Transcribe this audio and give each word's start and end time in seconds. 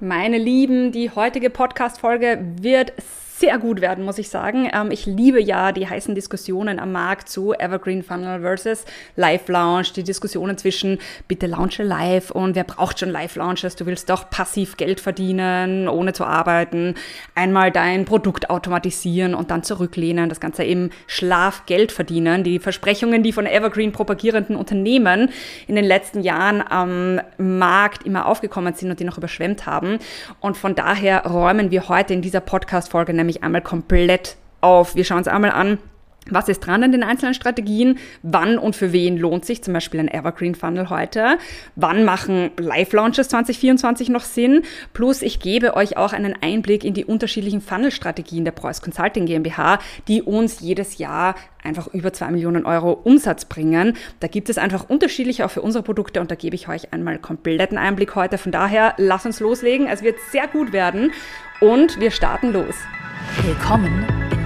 Meine 0.00 0.38
Lieben, 0.38 0.92
die 0.92 1.10
heutige 1.10 1.50
Podcast-Folge 1.50 2.38
wird 2.60 2.92
sehr 3.38 3.58
gut 3.58 3.80
werden, 3.80 4.04
muss 4.04 4.18
ich 4.18 4.28
sagen. 4.30 4.68
Ähm, 4.72 4.90
ich 4.90 5.06
liebe 5.06 5.40
ja 5.40 5.70
die 5.70 5.88
heißen 5.88 6.14
Diskussionen 6.14 6.80
am 6.80 6.90
Markt 6.90 7.28
zu 7.28 7.52
Evergreen 7.52 8.02
Funnel 8.02 8.40
versus 8.40 8.84
Live 9.14 9.48
Launch, 9.48 9.92
die 9.92 10.02
Diskussionen 10.02 10.58
zwischen 10.58 10.98
bitte 11.28 11.46
launche 11.46 11.84
live 11.84 12.32
und 12.32 12.56
wer 12.56 12.64
braucht 12.64 12.98
schon 12.98 13.10
Live 13.10 13.36
Launches, 13.36 13.76
du 13.76 13.86
willst 13.86 14.10
doch 14.10 14.28
passiv 14.28 14.76
Geld 14.76 15.00
verdienen, 15.00 15.88
ohne 15.88 16.12
zu 16.12 16.24
arbeiten, 16.24 16.96
einmal 17.36 17.70
dein 17.70 18.04
Produkt 18.04 18.50
automatisieren 18.50 19.34
und 19.34 19.52
dann 19.52 19.62
zurücklehnen, 19.62 20.28
das 20.28 20.40
Ganze 20.40 20.64
im 20.64 20.90
Schlaf 21.06 21.66
Geld 21.66 21.92
verdienen. 21.92 22.42
Die 22.42 22.58
Versprechungen, 22.58 23.22
die 23.22 23.32
von 23.32 23.46
Evergreen 23.46 23.92
propagierenden 23.92 24.56
Unternehmen 24.56 25.30
in 25.68 25.76
den 25.76 25.84
letzten 25.84 26.22
Jahren 26.22 26.62
am 26.68 27.20
Markt 27.36 28.04
immer 28.04 28.26
aufgekommen 28.26 28.74
sind 28.74 28.90
und 28.90 28.98
die 28.98 29.04
noch 29.04 29.18
überschwemmt 29.18 29.66
haben. 29.66 29.98
Und 30.40 30.56
von 30.56 30.74
daher 30.74 31.24
räumen 31.24 31.70
wir 31.70 31.88
heute 31.88 32.14
in 32.14 32.22
dieser 32.22 32.40
Podcast-Folge 32.40 33.12
nämlich 33.14 33.27
nämlich 33.28 33.42
einmal 33.42 33.62
komplett 33.62 34.36
auf. 34.60 34.94
Wir 34.94 35.04
schauen 35.04 35.18
uns 35.18 35.28
einmal 35.28 35.52
an, 35.52 35.78
was 36.30 36.48
ist 36.48 36.60
dran 36.60 36.82
an 36.82 36.92
den 36.92 37.02
einzelnen 37.02 37.34
Strategien? 37.34 37.98
Wann 38.22 38.58
und 38.58 38.76
für 38.76 38.92
wen 38.92 39.16
lohnt 39.16 39.44
sich 39.44 39.62
zum 39.62 39.74
Beispiel 39.74 40.00
ein 40.00 40.08
Evergreen 40.08 40.54
Funnel 40.54 40.90
heute? 40.90 41.38
Wann 41.76 42.04
machen 42.04 42.50
Live-Launches 42.58 43.28
2024 43.28 44.08
noch 44.08 44.24
Sinn? 44.24 44.62
Plus 44.92 45.22
ich 45.22 45.40
gebe 45.40 45.76
euch 45.76 45.96
auch 45.96 46.12
einen 46.12 46.34
Einblick 46.40 46.84
in 46.84 46.94
die 46.94 47.04
unterschiedlichen 47.04 47.60
Funnel-Strategien 47.60 48.44
der 48.44 48.52
Preuß 48.52 48.82
Consulting 48.82 49.26
GmbH, 49.26 49.78
die 50.08 50.22
uns 50.22 50.60
jedes 50.60 50.98
Jahr 50.98 51.34
einfach 51.62 51.88
über 51.88 52.12
zwei 52.12 52.30
Millionen 52.30 52.66
Euro 52.66 52.92
Umsatz 52.92 53.44
bringen. 53.44 53.96
Da 54.20 54.28
gibt 54.28 54.48
es 54.48 54.58
einfach 54.58 54.88
unterschiedliche 54.88 55.44
auch 55.44 55.50
für 55.50 55.62
unsere 55.62 55.84
Produkte 55.84 56.20
und 56.20 56.30
da 56.30 56.34
gebe 56.34 56.54
ich 56.54 56.68
euch 56.68 56.92
einmal 56.92 57.18
kompletten 57.18 57.78
Einblick 57.78 58.14
heute. 58.14 58.38
Von 58.38 58.52
daher, 58.52 58.94
lasst 58.96 59.26
uns 59.26 59.40
loslegen. 59.40 59.86
Es 59.86 60.02
wird 60.02 60.16
sehr 60.30 60.48
gut 60.48 60.72
werden 60.72 61.12
und 61.60 62.00
wir 62.00 62.10
starten 62.10 62.52
los. 62.52 62.74
Willkommen 63.44 64.17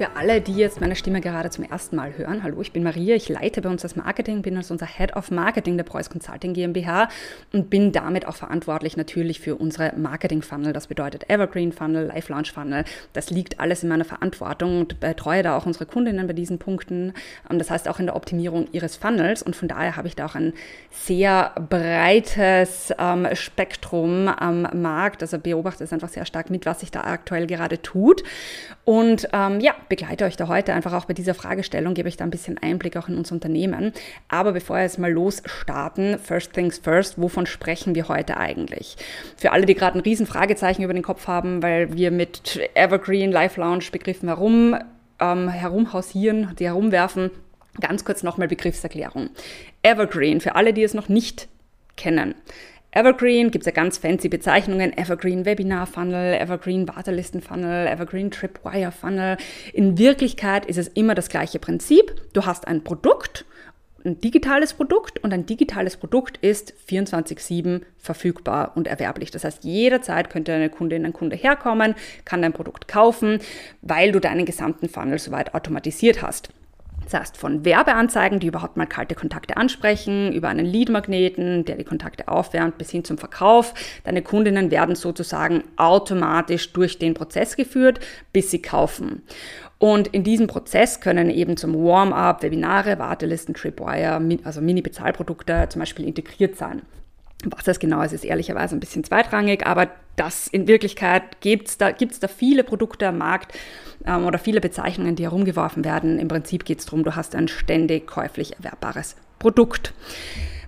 Für 0.00 0.16
alle, 0.16 0.40
die 0.40 0.54
jetzt 0.54 0.80
meine 0.80 0.96
Stimme 0.96 1.20
gerade 1.20 1.50
zum 1.50 1.62
ersten 1.62 1.94
Mal 1.94 2.16
hören. 2.16 2.42
Hallo, 2.42 2.62
ich 2.62 2.72
bin 2.72 2.82
Maria, 2.82 3.14
ich 3.16 3.28
leite 3.28 3.60
bei 3.60 3.68
uns 3.68 3.82
das 3.82 3.96
Marketing, 3.96 4.40
bin 4.40 4.56
als 4.56 4.70
unser 4.70 4.86
Head 4.86 5.14
of 5.14 5.30
Marketing 5.30 5.76
der 5.76 5.84
Preuß 5.84 6.08
Consulting 6.08 6.54
GmbH 6.54 7.10
und 7.52 7.68
bin 7.68 7.92
damit 7.92 8.26
auch 8.26 8.36
verantwortlich 8.36 8.96
natürlich 8.96 9.40
für 9.40 9.56
unsere 9.56 9.92
Marketing 9.98 10.40
Funnel. 10.40 10.72
Das 10.72 10.86
bedeutet 10.86 11.28
Evergreen 11.28 11.70
Funnel, 11.70 12.06
Live 12.06 12.30
Launch 12.30 12.50
Funnel. 12.50 12.84
Das 13.12 13.28
liegt 13.28 13.60
alles 13.60 13.82
in 13.82 13.90
meiner 13.90 14.06
Verantwortung 14.06 14.80
und 14.80 15.00
betreue 15.00 15.42
da 15.42 15.54
auch 15.54 15.66
unsere 15.66 15.84
Kundinnen 15.84 16.26
bei 16.26 16.32
diesen 16.32 16.58
Punkten. 16.58 17.12
Ähm, 17.50 17.58
das 17.58 17.70
heißt 17.70 17.86
auch 17.86 17.98
in 17.98 18.06
der 18.06 18.16
Optimierung 18.16 18.68
ihres 18.72 18.96
Funnels 18.96 19.42
und 19.42 19.54
von 19.54 19.68
daher 19.68 19.96
habe 19.96 20.08
ich 20.08 20.16
da 20.16 20.24
auch 20.24 20.34
ein 20.34 20.54
sehr 20.90 21.52
breites 21.68 22.90
ähm, 22.98 23.28
Spektrum 23.34 24.28
am 24.28 24.66
Markt. 24.80 25.20
Also 25.20 25.38
beobachte 25.38 25.84
es 25.84 25.92
einfach 25.92 26.08
sehr 26.08 26.24
stark 26.24 26.48
mit, 26.48 26.64
was 26.64 26.80
sich 26.80 26.90
da 26.90 27.02
aktuell 27.02 27.46
gerade 27.46 27.82
tut. 27.82 28.22
Und 28.86 29.28
ähm, 29.34 29.60
ja, 29.60 29.74
begleite 29.90 30.24
euch 30.24 30.38
da 30.38 30.48
heute 30.48 30.72
einfach 30.72 30.94
auch 30.94 31.04
bei 31.04 31.12
dieser 31.12 31.34
Fragestellung, 31.34 31.92
gebe 31.92 32.08
ich 32.08 32.16
da 32.16 32.24
ein 32.24 32.30
bisschen 32.30 32.56
Einblick 32.56 32.96
auch 32.96 33.08
in 33.08 33.18
unser 33.18 33.34
Unternehmen. 33.34 33.92
Aber 34.28 34.52
bevor 34.52 34.76
wir 34.76 34.84
jetzt 34.84 34.98
mal 34.98 35.12
losstarten, 35.12 36.18
first 36.18 36.54
things 36.54 36.78
first, 36.78 37.20
wovon 37.20 37.44
sprechen 37.44 37.94
wir 37.94 38.08
heute 38.08 38.38
eigentlich? 38.38 38.96
Für 39.36 39.52
alle, 39.52 39.66
die 39.66 39.74
gerade 39.74 39.98
ein 39.98 40.02
riesen 40.02 40.26
Fragezeichen 40.26 40.82
über 40.82 40.94
den 40.94 41.02
Kopf 41.02 41.26
haben, 41.26 41.62
weil 41.62 41.92
wir 41.94 42.10
mit 42.10 42.58
Evergreen, 42.74 43.30
Life 43.30 43.60
Launch 43.60 43.92
Begriffen 43.92 44.28
herum, 44.28 44.78
ähm, 45.18 45.48
herumhausieren, 45.50 46.54
die 46.58 46.66
herumwerfen, 46.66 47.30
ganz 47.80 48.04
kurz 48.04 48.22
nochmal 48.22 48.48
Begriffserklärung. 48.48 49.28
Evergreen, 49.82 50.40
für 50.40 50.54
alle, 50.54 50.72
die 50.72 50.84
es 50.84 50.94
noch 50.94 51.08
nicht 51.08 51.48
kennen. 51.96 52.34
Evergreen 52.92 53.52
gibt 53.52 53.62
es 53.62 53.66
ja 53.66 53.72
ganz 53.72 53.98
fancy 53.98 54.28
Bezeichnungen. 54.28 54.96
Evergreen 54.96 55.44
Webinar 55.44 55.86
Funnel, 55.86 56.34
Evergreen 56.34 56.88
Wartelisten 56.88 57.40
Funnel, 57.40 57.86
Evergreen 57.86 58.32
Tripwire 58.32 58.90
Funnel. 58.90 59.36
In 59.72 59.96
Wirklichkeit 59.96 60.66
ist 60.66 60.76
es 60.76 60.88
immer 60.88 61.14
das 61.14 61.28
gleiche 61.28 61.60
Prinzip. 61.60 62.14
Du 62.32 62.46
hast 62.46 62.66
ein 62.66 62.82
Produkt, 62.82 63.44
ein 64.04 64.20
digitales 64.20 64.74
Produkt 64.74 65.22
und 65.22 65.32
ein 65.32 65.46
digitales 65.46 65.96
Produkt 65.96 66.38
ist 66.38 66.74
24-7 66.88 67.82
verfügbar 67.98 68.72
und 68.74 68.88
erwerblich. 68.88 69.30
Das 69.30 69.44
heißt, 69.44 69.62
jederzeit 69.62 70.30
könnte 70.30 70.52
eine 70.52 70.70
Kundin, 70.70 71.04
ein 71.04 71.12
Kunde 71.12 71.36
herkommen, 71.36 71.94
kann 72.24 72.42
dein 72.42 72.52
Produkt 72.52 72.88
kaufen, 72.88 73.38
weil 73.82 74.10
du 74.10 74.18
deinen 74.18 74.46
gesamten 74.46 74.88
Funnel 74.88 75.18
soweit 75.18 75.54
automatisiert 75.54 76.22
hast. 76.22 76.50
Das 77.10 77.20
heißt, 77.20 77.36
von 77.36 77.64
Werbeanzeigen, 77.64 78.38
die 78.38 78.46
überhaupt 78.46 78.76
mal 78.76 78.86
kalte 78.86 79.16
Kontakte 79.16 79.56
ansprechen, 79.56 80.32
über 80.32 80.48
einen 80.48 80.64
Lead-Magneten, 80.64 81.64
der 81.64 81.76
die 81.76 81.84
Kontakte 81.84 82.28
aufwärmt, 82.28 82.78
bis 82.78 82.90
hin 82.90 83.02
zum 83.02 83.18
Verkauf. 83.18 83.74
Deine 84.04 84.22
Kundinnen 84.22 84.70
werden 84.70 84.94
sozusagen 84.94 85.64
automatisch 85.76 86.72
durch 86.72 86.98
den 86.98 87.14
Prozess 87.14 87.56
geführt, 87.56 87.98
bis 88.32 88.50
sie 88.52 88.62
kaufen. 88.62 89.22
Und 89.78 90.08
in 90.08 90.22
diesem 90.22 90.46
Prozess 90.46 91.00
können 91.00 91.30
eben 91.30 91.56
zum 91.56 91.74
Warm-up 91.74 92.42
Webinare, 92.42 92.98
Wartelisten, 92.98 93.54
Tripwire, 93.54 94.20
also 94.44 94.60
Mini-Bezahlprodukte 94.60 95.66
zum 95.68 95.80
Beispiel 95.80 96.06
integriert 96.06 96.56
sein. 96.56 96.82
Was 97.46 97.64
das 97.64 97.78
genau 97.80 98.02
ist, 98.02 98.12
ist 98.12 98.24
ehrlicherweise 98.24 98.76
ein 98.76 98.80
bisschen 98.80 99.02
zweitrangig, 99.02 99.66
aber 99.66 99.88
das 100.20 100.48
in 100.48 100.68
Wirklichkeit 100.68 101.40
gibt 101.40 101.68
es 101.68 101.78
da, 101.78 101.92
gibt's 101.92 102.20
da 102.20 102.28
viele 102.28 102.62
Produkte 102.62 103.08
am 103.08 103.18
Markt 103.18 103.54
ähm, 104.04 104.26
oder 104.26 104.38
viele 104.38 104.60
Bezeichnungen, 104.60 105.16
die 105.16 105.22
herumgeworfen 105.22 105.82
werden. 105.82 106.18
Im 106.18 106.28
Prinzip 106.28 106.66
geht 106.66 106.80
es 106.80 106.84
darum, 106.84 107.04
du 107.04 107.16
hast 107.16 107.34
ein 107.34 107.48
ständig 107.48 108.06
käuflich 108.06 108.56
erwerbbares 108.58 109.16
Produkt. 109.38 109.94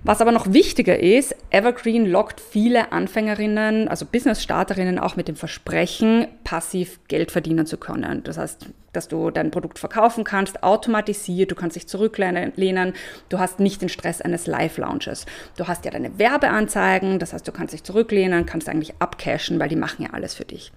Was 0.04 0.20
aber 0.20 0.32
noch 0.32 0.52
wichtiger 0.52 0.98
ist, 0.98 1.36
Evergreen 1.50 2.06
lockt 2.06 2.40
viele 2.40 2.90
Anfängerinnen, 2.90 3.86
also 3.86 4.04
Business-Starterinnen 4.04 4.98
auch 4.98 5.14
mit 5.14 5.28
dem 5.28 5.36
Versprechen, 5.36 6.26
passiv 6.42 6.98
Geld 7.06 7.30
verdienen 7.30 7.66
zu 7.66 7.76
können. 7.76 8.24
Das 8.24 8.36
heißt, 8.36 8.66
dass 8.92 9.06
du 9.06 9.30
dein 9.30 9.52
Produkt 9.52 9.78
verkaufen 9.78 10.24
kannst, 10.24 10.64
automatisiert, 10.64 11.52
du 11.52 11.54
kannst 11.54 11.76
dich 11.76 11.86
zurücklehnen, 11.86 12.94
du 13.28 13.38
hast 13.38 13.60
nicht 13.60 13.80
den 13.80 13.88
Stress 13.88 14.20
eines 14.20 14.48
Live-Launches. 14.48 15.24
Du 15.56 15.68
hast 15.68 15.84
ja 15.84 15.92
deine 15.92 16.18
Werbeanzeigen, 16.18 17.20
das 17.20 17.32
heißt, 17.32 17.46
du 17.46 17.52
kannst 17.52 17.72
dich 17.72 17.84
zurücklehnen, 17.84 18.44
kannst 18.44 18.68
eigentlich 18.68 18.94
abcashen, 18.98 19.60
weil 19.60 19.68
die 19.68 19.76
machen 19.76 20.02
ja 20.02 20.10
alles 20.10 20.34
für 20.34 20.44
dich. 20.44 20.72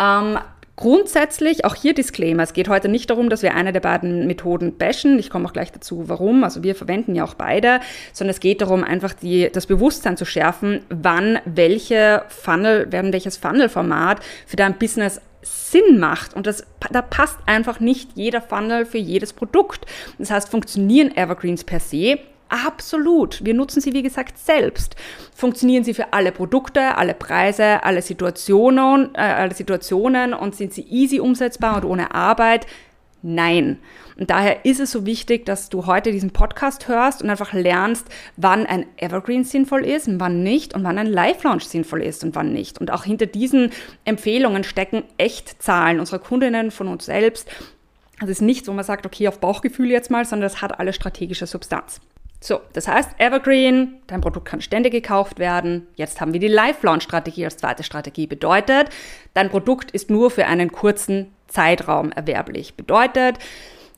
Ähm, 0.00 0.36
Grundsätzlich, 0.80 1.66
auch 1.66 1.74
hier 1.74 1.92
Disclaimer, 1.92 2.42
es 2.42 2.54
geht 2.54 2.70
heute 2.70 2.88
nicht 2.88 3.10
darum, 3.10 3.28
dass 3.28 3.42
wir 3.42 3.54
eine 3.54 3.70
der 3.70 3.80
beiden 3.80 4.26
Methoden 4.26 4.78
bashen. 4.78 5.18
Ich 5.18 5.28
komme 5.28 5.46
auch 5.46 5.52
gleich 5.52 5.70
dazu, 5.70 6.08
warum. 6.08 6.42
Also 6.42 6.62
wir 6.62 6.74
verwenden 6.74 7.14
ja 7.14 7.22
auch 7.22 7.34
beide, 7.34 7.80
sondern 8.14 8.30
es 8.30 8.40
geht 8.40 8.62
darum, 8.62 8.82
einfach 8.82 9.12
die, 9.12 9.50
das 9.52 9.66
Bewusstsein 9.66 10.16
zu 10.16 10.24
schärfen, 10.24 10.80
wann 10.88 11.38
welche 11.44 12.22
Funnel, 12.28 12.90
werden 12.90 13.12
welches 13.12 13.36
Funnel-Format 13.36 14.20
für 14.46 14.56
dein 14.56 14.78
Business 14.78 15.20
Sinn 15.42 15.98
macht. 15.98 16.32
Und 16.32 16.46
das, 16.46 16.66
da 16.90 17.02
passt 17.02 17.38
einfach 17.44 17.78
nicht 17.78 18.12
jeder 18.14 18.40
Funnel 18.40 18.86
für 18.86 18.96
jedes 18.96 19.34
Produkt. 19.34 19.84
Das 20.18 20.30
heißt, 20.30 20.48
funktionieren 20.48 21.14
Evergreens 21.14 21.62
per 21.62 21.80
se 21.80 22.20
Absolut. 22.50 23.44
Wir 23.44 23.54
nutzen 23.54 23.80
sie, 23.80 23.92
wie 23.92 24.02
gesagt, 24.02 24.36
selbst. 24.36 24.96
Funktionieren 25.32 25.84
sie 25.84 25.94
für 25.94 26.12
alle 26.12 26.32
Produkte, 26.32 26.96
alle 26.96 27.14
Preise, 27.14 27.84
alle 27.84 28.02
Situationen, 28.02 29.14
äh, 29.14 29.18
alle 29.18 29.54
Situationen 29.54 30.34
und 30.34 30.56
sind 30.56 30.74
sie 30.74 30.82
easy 30.82 31.20
umsetzbar 31.20 31.76
und 31.76 31.84
ohne 31.84 32.12
Arbeit? 32.12 32.66
Nein. 33.22 33.78
Und 34.18 34.30
daher 34.30 34.64
ist 34.64 34.80
es 34.80 34.90
so 34.90 35.06
wichtig, 35.06 35.46
dass 35.46 35.68
du 35.68 35.86
heute 35.86 36.10
diesen 36.10 36.32
Podcast 36.32 36.88
hörst 36.88 37.22
und 37.22 37.30
einfach 37.30 37.52
lernst, 37.52 38.08
wann 38.36 38.66
ein 38.66 38.84
Evergreen 38.96 39.44
sinnvoll 39.44 39.84
ist 39.84 40.08
und 40.08 40.18
wann 40.18 40.42
nicht 40.42 40.74
und 40.74 40.82
wann 40.82 40.98
ein 40.98 41.06
Live-Launch 41.06 41.64
sinnvoll 41.68 42.02
ist 42.02 42.24
und 42.24 42.34
wann 42.34 42.52
nicht. 42.52 42.80
Und 42.80 42.90
auch 42.90 43.04
hinter 43.04 43.26
diesen 43.26 43.70
Empfehlungen 44.04 44.64
stecken 44.64 45.04
echt 45.18 45.62
Zahlen 45.62 46.00
unserer 46.00 46.18
Kundinnen 46.18 46.72
von 46.72 46.88
uns 46.88 47.06
selbst. 47.06 47.48
Es 48.20 48.28
ist 48.28 48.42
nicht 48.42 48.64
so, 48.64 48.72
man 48.72 48.84
sagt, 48.84 49.06
okay, 49.06 49.28
auf 49.28 49.38
Bauchgefühl 49.38 49.90
jetzt 49.90 50.10
mal, 50.10 50.24
sondern 50.24 50.48
es 50.48 50.60
hat 50.60 50.80
alle 50.80 50.92
strategische 50.92 51.46
Substanz. 51.46 52.00
So, 52.42 52.60
das 52.72 52.88
heißt, 52.88 53.10
Evergreen, 53.18 54.00
dein 54.06 54.22
Produkt 54.22 54.46
kann 54.46 54.62
ständig 54.62 54.92
gekauft 54.92 55.38
werden. 55.38 55.86
Jetzt 55.96 56.20
haben 56.20 56.32
wir 56.32 56.40
die 56.40 56.48
Live-Launch-Strategie 56.48 57.44
als 57.44 57.58
zweite 57.58 57.82
Strategie. 57.82 58.26
Bedeutet, 58.26 58.88
dein 59.34 59.50
Produkt 59.50 59.90
ist 59.90 60.08
nur 60.08 60.30
für 60.30 60.46
einen 60.46 60.72
kurzen 60.72 61.34
Zeitraum 61.48 62.12
erwerblich. 62.12 62.74
Bedeutet, 62.74 63.38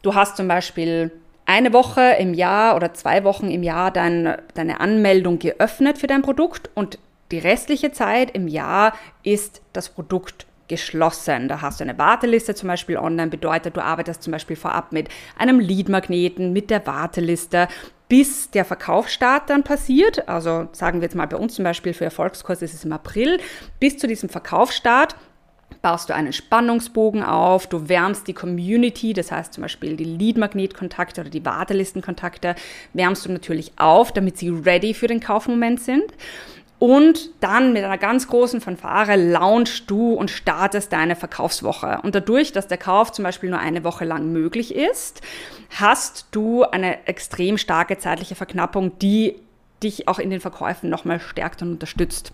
du 0.03 0.15
hast 0.15 0.37
zum 0.37 0.49
Beispiel 0.49 1.12
eine 1.47 1.73
Woche 1.73 2.17
im 2.19 2.35
Jahr 2.35 2.75
oder 2.75 2.94
zwei 2.94 3.23
Wochen 3.23 3.49
im 3.49 3.62
Jahr 3.62 3.93
dein, 3.93 4.37
deine 4.55 4.81
Anmeldung 4.81 5.39
geöffnet 5.39 5.99
für 5.99 6.06
dein 6.09 6.23
Produkt 6.23 6.71
und 6.75 6.99
die 7.31 7.39
restliche 7.39 7.93
Zeit 7.93 8.33
im 8.33 8.49
Jahr 8.49 8.93
ist 9.23 9.62
das 9.73 9.89
Produkt 9.89 10.47
geschlossen. 10.69 11.49
Da 11.49 11.61
hast 11.61 11.81
du 11.81 11.85
eine 11.85 11.99
Warteliste 11.99 12.55
zum 12.55 12.69
Beispiel 12.69 12.97
online, 12.97 13.31
bedeutet, 13.31 13.77
du 13.77 13.83
arbeitest 13.83 14.23
zum 14.23 14.33
Beispiel 14.33 14.56
vorab 14.56 14.93
mit 14.93 15.09
einem 15.39 15.61
Lead-Magneten, 15.61 16.53
mit 16.53 16.71
der 16.71 16.87
Warteliste, 16.87 17.69
bis 18.12 18.50
der 18.50 18.67
Verkaufsstart 18.67 19.49
dann 19.49 19.62
passiert. 19.62 20.29
Also 20.29 20.69
sagen 20.73 21.00
wir 21.00 21.05
jetzt 21.06 21.14
mal 21.14 21.26
bei 21.26 21.38
uns 21.38 21.55
zum 21.55 21.62
Beispiel 21.62 21.94
für 21.94 22.05
Erfolgskurs 22.05 22.61
ist 22.61 22.75
es 22.75 22.85
im 22.85 22.93
April. 22.93 23.41
Bis 23.81 23.97
zu 23.97 24.06
diesem 24.06 24.29
Verkaufsstart 24.29 25.17
baust 25.81 26.11
du 26.11 26.14
einen 26.14 26.35
Spannungsbogen 26.35 27.23
auf, 27.23 27.67
du 27.69 27.88
wärmst 27.88 28.29
die 28.29 28.35
Community, 28.35 29.14
das 29.14 29.32
heißt 29.32 29.55
zum 29.55 29.62
Beispiel 29.62 29.97
die 29.97 30.05
Lead-Magnet-Kontakte 30.05 31.23
oder 31.23 31.31
die 31.31 31.43
Wartelistenkontakte, 31.47 32.55
wärmst 32.93 33.25
du 33.25 33.32
natürlich 33.32 33.73
auf, 33.76 34.12
damit 34.12 34.37
sie 34.37 34.50
ready 34.50 34.93
für 34.93 35.06
den 35.06 35.20
Kaufmoment 35.20 35.81
sind. 35.81 36.05
Und 36.82 37.31
dann 37.38 37.73
mit 37.73 37.84
einer 37.84 37.96
ganz 37.96 38.26
großen 38.26 38.61
Fanfare 38.61 39.14
launchst 39.14 39.88
du 39.88 40.14
und 40.14 40.32
startest 40.32 40.93
deine 40.93 41.14
Verkaufswoche. 41.14 42.00
Und 42.02 42.17
dadurch, 42.17 42.50
dass 42.50 42.67
der 42.67 42.76
Kauf 42.76 43.12
zum 43.12 43.23
Beispiel 43.23 43.50
nur 43.50 43.61
eine 43.61 43.84
Woche 43.84 44.05
lang 44.05 44.32
möglich 44.32 44.75
ist, 44.75 45.20
hast 45.70 46.26
du 46.32 46.64
eine 46.64 47.06
extrem 47.06 47.56
starke 47.56 47.99
zeitliche 47.99 48.34
Verknappung, 48.34 48.99
die 48.99 49.37
dich 49.81 50.08
auch 50.08 50.19
in 50.19 50.31
den 50.31 50.40
Verkäufen 50.40 50.90
nochmal 50.90 51.20
stärkt 51.20 51.62
und 51.62 51.70
unterstützt. 51.70 52.32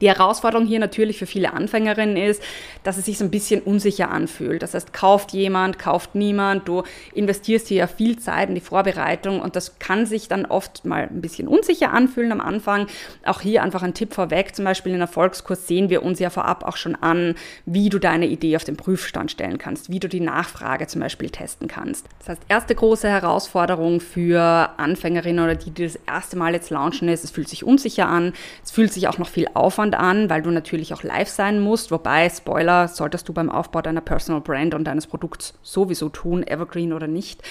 Die 0.00 0.08
Herausforderung 0.08 0.66
hier 0.66 0.78
natürlich 0.78 1.18
für 1.18 1.26
viele 1.26 1.52
Anfängerinnen 1.52 2.16
ist, 2.16 2.42
dass 2.82 2.98
es 2.98 3.06
sich 3.06 3.18
so 3.18 3.24
ein 3.24 3.30
bisschen 3.30 3.62
unsicher 3.62 4.10
anfühlt. 4.10 4.62
Das 4.62 4.74
heißt, 4.74 4.92
kauft 4.92 5.32
jemand, 5.32 5.78
kauft 5.78 6.14
niemand, 6.14 6.68
du 6.68 6.82
investierst 7.14 7.68
hier 7.68 7.78
ja 7.78 7.86
viel 7.86 8.18
Zeit 8.18 8.48
in 8.48 8.54
die 8.54 8.60
Vorbereitung 8.60 9.40
und 9.40 9.56
das 9.56 9.78
kann 9.78 10.06
sich 10.06 10.28
dann 10.28 10.46
oft 10.46 10.84
mal 10.84 11.08
ein 11.10 11.20
bisschen 11.20 11.48
unsicher 11.48 11.92
anfühlen 11.92 12.32
am 12.32 12.40
Anfang. 12.40 12.86
Auch 13.24 13.40
hier 13.40 13.62
einfach 13.62 13.82
ein 13.82 13.94
Tipp 13.94 14.14
vorweg, 14.14 14.54
zum 14.54 14.64
Beispiel 14.64 14.94
in 14.94 15.00
Erfolgskurs 15.00 15.66
sehen 15.66 15.90
wir 15.90 16.02
uns 16.02 16.18
ja 16.18 16.30
vorab 16.30 16.64
auch 16.64 16.76
schon 16.76 16.94
an, 16.96 17.34
wie 17.64 17.88
du 17.88 17.98
deine 17.98 18.26
Idee 18.26 18.56
auf 18.56 18.64
den 18.64 18.76
Prüfstand 18.76 19.30
stellen 19.30 19.58
kannst, 19.58 19.90
wie 19.90 20.00
du 20.00 20.08
die 20.08 20.20
Nachfrage 20.20 20.86
zum 20.86 21.00
Beispiel 21.00 21.30
testen 21.30 21.68
kannst. 21.68 22.06
Das 22.18 22.30
heißt, 22.30 22.42
erste 22.48 22.74
große 22.74 23.08
Herausforderung 23.08 24.00
für 24.00 24.70
Anfängerinnen 24.76 25.44
oder 25.44 25.54
die, 25.54 25.70
die 25.70 25.84
das 25.84 25.98
erste 26.06 26.36
Mal 26.36 26.54
jetzt 26.54 26.70
launchen 26.70 27.08
ist, 27.08 27.24
es 27.24 27.30
fühlt 27.30 27.48
sich 27.48 27.64
unsicher 27.64 28.08
an, 28.08 28.32
es 28.64 28.70
fühlt 28.70 28.92
sich 28.92 29.08
auch 29.08 29.18
noch 29.18 29.28
viel 29.28 29.48
Aufwand 29.54 29.85
Aufwand 29.86 29.94
an, 29.94 30.30
weil 30.30 30.42
du 30.42 30.50
natürlich 30.50 30.92
auch 30.94 31.02
live 31.02 31.28
sein 31.28 31.60
musst. 31.60 31.90
Wobei, 31.90 32.28
Spoiler, 32.28 32.88
solltest 32.88 33.28
du 33.28 33.32
beim 33.32 33.50
Aufbau 33.50 33.82
deiner 33.82 34.00
Personal 34.00 34.40
Brand 34.40 34.74
und 34.74 34.84
deines 34.84 35.06
Produkts 35.06 35.54
sowieso 35.62 36.08
tun, 36.08 36.46
evergreen 36.46 36.92
oder 36.92 37.06
nicht. 37.06 37.42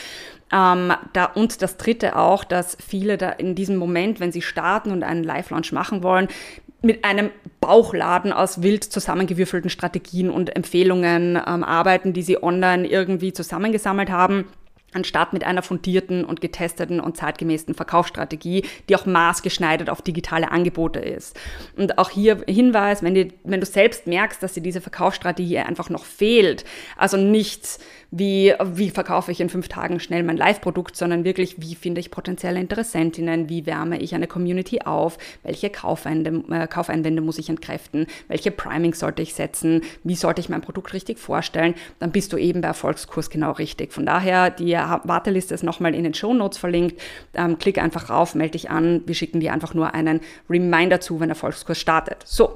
Ähm, 0.52 0.94
da, 1.14 1.26
und 1.26 1.62
das 1.62 1.78
dritte 1.78 2.18
auch, 2.18 2.44
dass 2.44 2.78
viele 2.86 3.18
da 3.18 3.30
in 3.30 3.56
diesem 3.56 3.78
Moment, 3.78 4.20
wenn 4.20 4.32
sie 4.32 4.42
starten 4.42 4.92
und 4.92 5.04
einen 5.04 5.24
Live-Launch 5.24 5.72
machen 5.72 6.04
wollen, 6.04 6.28
mit 6.82 7.04
einem 7.04 7.32
Bauchladen 7.62 8.32
aus 8.32 8.62
wild 8.62 8.84
zusammengewürfelten 8.84 9.70
Strategien 9.72 10.30
und 10.30 10.56
Empfehlungen 10.56 11.36
ähm, 11.36 11.64
arbeiten, 11.64 12.14
die 12.14 12.22
sie 12.22 12.44
online 12.44 12.88
irgendwie 12.88 13.34
zusammengesammelt 13.34 14.12
haben 14.12 14.46
anstatt 14.96 15.34
mit 15.34 15.44
einer 15.44 15.62
fundierten 15.62 16.26
und 16.26 16.42
getesteten 16.42 17.00
und 17.00 17.18
zeitgemäßen 17.18 17.76
Verkaufsstrategie, 17.76 18.66
die 18.90 18.96
auch 18.96 19.06
maßgeschneidert 19.06 19.90
auf 19.90 20.02
digitale 20.02 20.52
Angebote 20.52 21.00
ist. 21.00 21.38
Und 21.76 21.98
auch 21.98 22.10
hier 22.10 22.44
Hinweis, 22.48 23.04
wenn, 23.04 23.14
die, 23.14 23.34
wenn 23.44 23.60
du 23.60 23.66
selbst 23.66 24.08
merkst, 24.08 24.42
dass 24.42 24.54
dir 24.54 24.64
diese 24.64 24.82
Verkaufsstrategie 24.82 25.60
einfach 25.60 25.90
noch 25.90 26.06
fehlt, 26.06 26.66
also 26.98 27.18
nichts 27.18 27.80
wie, 28.18 28.54
wie 28.64 28.90
verkaufe 28.90 29.32
ich 29.32 29.42
in 29.42 29.50
fünf 29.50 29.68
Tagen 29.68 30.00
schnell 30.00 30.24
mein 30.24 30.38
Live-Produkt, 30.38 30.96
sondern 30.96 31.26
wirklich, 31.26 31.62
wie 31.62 31.76
finde 31.76 32.00
ich 32.00 32.12
potenzielle 32.12 32.62
Interessentinnen, 32.62 33.50
wie 33.50 33.66
wärme 33.66 34.00
ich 34.00 34.16
eine 34.16 34.28
Community 34.28 34.80
auf, 34.82 35.18
welche 35.44 35.70
Kaufeinwände, 35.70 36.54
äh, 36.54 36.68
Kaufeinwände 36.68 37.22
muss 37.22 37.38
ich 37.38 37.50
entkräften, 37.50 38.08
welche 38.30 38.52
Priming 38.52 38.94
sollte 38.94 39.22
ich 39.22 39.34
setzen, 39.34 39.82
wie 40.06 40.16
sollte 40.16 40.40
ich 40.40 40.48
mein 40.48 40.62
Produkt 40.62 40.94
richtig 40.94 41.20
vorstellen, 41.20 41.76
dann 42.00 42.12
bist 42.12 42.32
du 42.32 42.38
eben 42.38 42.62
bei 42.62 42.70
Erfolgskurs 42.70 43.30
genau 43.30 43.52
richtig. 43.52 43.92
Von 43.92 44.06
daher, 44.06 44.50
die 44.50 44.72
Warteliste 44.74 45.54
ist 45.54 45.64
nochmal 45.64 45.94
in 45.94 46.06
den 46.06 46.14
Show 46.14 46.34
Notes 46.34 46.58
verlinkt, 46.58 47.02
ähm, 47.34 47.58
klick 47.58 47.80
einfach 47.80 48.10
rauf, 48.10 48.34
melde 48.34 48.52
dich 48.52 48.70
an, 48.70 49.02
wir 49.06 49.16
schicken 49.16 49.42
dir 49.42 49.52
einfach 49.52 49.74
nur 49.74 49.94
einen 49.94 50.22
Reminder 50.50 51.02
zu, 51.02 51.20
wenn 51.20 51.30
Erfolgskurs 51.30 51.80
startet. 51.80 52.24
So, 52.26 52.56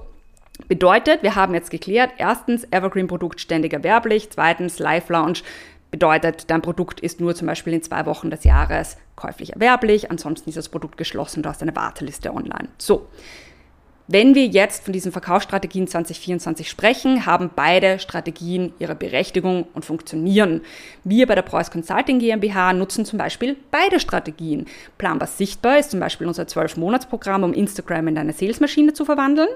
Bedeutet, 0.68 1.24
wir 1.24 1.36
haben 1.36 1.54
jetzt 1.54 1.72
geklärt, 1.72 2.12
erstens, 2.18 2.68
Evergreen-Produkt 2.70 3.40
ständig 3.40 3.74
erwerblich, 3.74 4.30
zweitens, 4.30 4.80
Live-Launch 4.80 5.44
bedeutet, 5.92 6.52
dein 6.52 6.62
Produkt 6.62 7.00
ist 7.00 7.20
nur 7.20 7.34
zum 7.34 7.48
Beispiel 7.48 7.74
in 7.74 7.82
zwei 7.82 8.06
Wochen 8.06 8.30
des 8.30 8.44
Jahres 8.44 8.98
käuflich 9.16 9.54
erwerblich, 9.54 10.12
ansonsten 10.12 10.50
ist 10.50 10.58
das 10.58 10.70
Produkt 10.70 10.98
geschlossen, 10.98 11.42
du 11.42 11.50
hast 11.50 11.62
eine 11.64 11.76
Warteliste 11.76 12.34
online. 12.34 12.70
So, 12.78 13.08
wenn 14.12 14.34
wir 14.34 14.48
jetzt 14.48 14.86
von 14.86 14.92
diesen 14.92 15.12
Verkaufsstrategien 15.12 15.88
2024 15.88 16.68
sprechen, 16.68 17.28
haben 17.28 17.52
beide 17.56 18.00
Strategien 18.00 18.74
ihre 18.80 18.96
Berechtigung 18.96 19.68
und 19.76 19.86
funktionieren. 19.86 20.62
Wir 21.04 21.28
bei 21.28 21.36
der 21.36 21.44
Preuß 21.44 21.70
Consulting 21.70 22.18
GmbH 22.18 22.74
nutzen 22.74 23.06
zum 23.06 23.20
Beispiel 23.20 23.56
beide 23.70 24.00
Strategien. 24.00 24.66
Planbar 24.98 25.28
sichtbar 25.28 25.78
ist 25.78 25.92
zum 25.92 26.00
Beispiel 26.00 26.26
unser 26.26 26.46
12-Monats-Programm, 26.46 27.44
um 27.44 27.54
Instagram 27.54 28.08
in 28.08 28.16
deine 28.16 28.34
Salesmaschine 28.34 28.94
zu 28.94 29.06
verwandeln. 29.06 29.50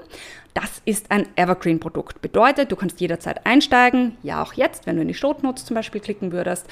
Das 0.54 0.82
ist 0.84 1.10
ein 1.10 1.26
Evergreen-Produkt. 1.34 2.22
Bedeutet, 2.22 2.70
du 2.70 2.76
kannst 2.76 3.00
jederzeit 3.00 3.44
einsteigen, 3.44 4.16
ja 4.22 4.40
auch 4.40 4.52
jetzt, 4.52 4.86
wenn 4.86 4.94
du 4.94 5.02
in 5.02 5.08
die 5.08 5.14
Shownotes 5.14 5.64
zum 5.64 5.74
Beispiel 5.74 6.00
klicken 6.00 6.30
würdest. 6.30 6.68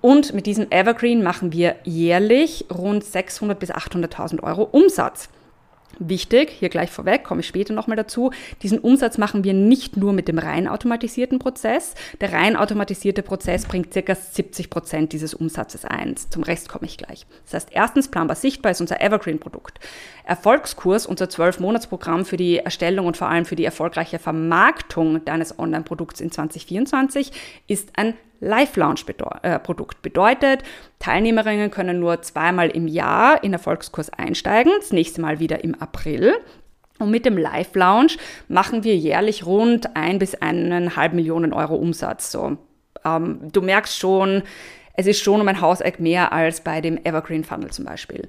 Und 0.00 0.34
mit 0.34 0.46
diesem 0.46 0.66
Evergreen 0.72 1.22
machen 1.22 1.52
wir 1.52 1.76
jährlich 1.84 2.64
rund 2.76 3.04
600 3.04 3.56
bis 3.56 3.70
800.000 3.70 4.42
Euro 4.42 4.64
Umsatz. 4.64 5.28
Wichtig, 6.02 6.48
hier 6.50 6.70
gleich 6.70 6.90
vorweg, 6.90 7.24
komme 7.24 7.42
ich 7.42 7.46
später 7.46 7.74
nochmal 7.74 7.96
dazu, 7.98 8.30
diesen 8.62 8.78
Umsatz 8.78 9.18
machen 9.18 9.44
wir 9.44 9.52
nicht 9.52 9.98
nur 9.98 10.14
mit 10.14 10.28
dem 10.28 10.38
rein 10.38 10.66
automatisierten 10.66 11.38
Prozess. 11.38 11.94
Der 12.22 12.32
rein 12.32 12.56
automatisierte 12.56 13.22
Prozess 13.22 13.66
bringt 13.66 13.90
ca. 13.92 14.14
70 14.14 14.70
Prozent 14.70 15.12
dieses 15.12 15.34
Umsatzes 15.34 15.84
ein. 15.84 16.16
Zum 16.16 16.42
Rest 16.42 16.70
komme 16.70 16.86
ich 16.86 16.96
gleich. 16.96 17.26
Das 17.44 17.52
heißt, 17.52 17.68
erstens 17.72 18.08
planbar 18.08 18.36
sichtbar 18.36 18.72
ist 18.72 18.80
unser 18.80 19.02
Evergreen-Produkt. 19.02 19.78
Erfolgskurs, 20.24 21.04
unser 21.04 21.26
12-Monats-Programm 21.26 22.24
für 22.24 22.38
die 22.38 22.56
Erstellung 22.56 23.06
und 23.06 23.18
vor 23.18 23.28
allem 23.28 23.44
für 23.44 23.56
die 23.56 23.66
erfolgreiche 23.66 24.18
Vermarktung 24.18 25.22
deines 25.26 25.58
Online-Produkts 25.58 26.22
in 26.22 26.30
2024, 26.30 27.30
ist 27.66 27.90
ein 27.96 28.14
Live-Launch-Produkt. 28.40 29.96
Äh, 29.96 30.02
Bedeutet, 30.02 30.62
Teilnehmerinnen 30.98 31.70
können 31.70 32.00
nur 32.00 32.22
zweimal 32.22 32.70
im 32.70 32.88
Jahr 32.88 33.42
in 33.44 33.52
Erfolgskurs 33.52 34.10
einsteigen, 34.10 34.72
das 34.78 34.92
nächste 34.92 35.20
Mal 35.20 35.40
wieder 35.40 35.62
im 35.64 35.74
April. 35.80 36.34
Und 36.98 37.10
mit 37.10 37.24
dem 37.24 37.38
Live-Launch 37.38 38.18
machen 38.48 38.84
wir 38.84 38.96
jährlich 38.96 39.46
rund 39.46 39.96
ein 39.96 40.18
bis 40.18 40.34
eineinhalb 40.34 41.14
Millionen 41.14 41.52
Euro 41.52 41.76
Umsatz. 41.76 42.30
So, 42.30 42.58
ähm, 43.04 43.48
du 43.52 43.62
merkst 43.62 43.98
schon, 43.98 44.42
es 44.94 45.06
ist 45.06 45.22
schon 45.22 45.40
um 45.40 45.48
ein 45.48 45.60
Hauseck 45.60 45.98
mehr 45.98 46.32
als 46.32 46.60
bei 46.60 46.80
dem 46.82 46.98
Evergreen 47.04 47.44
Funnel 47.44 47.70
zum 47.70 47.86
Beispiel. 47.86 48.28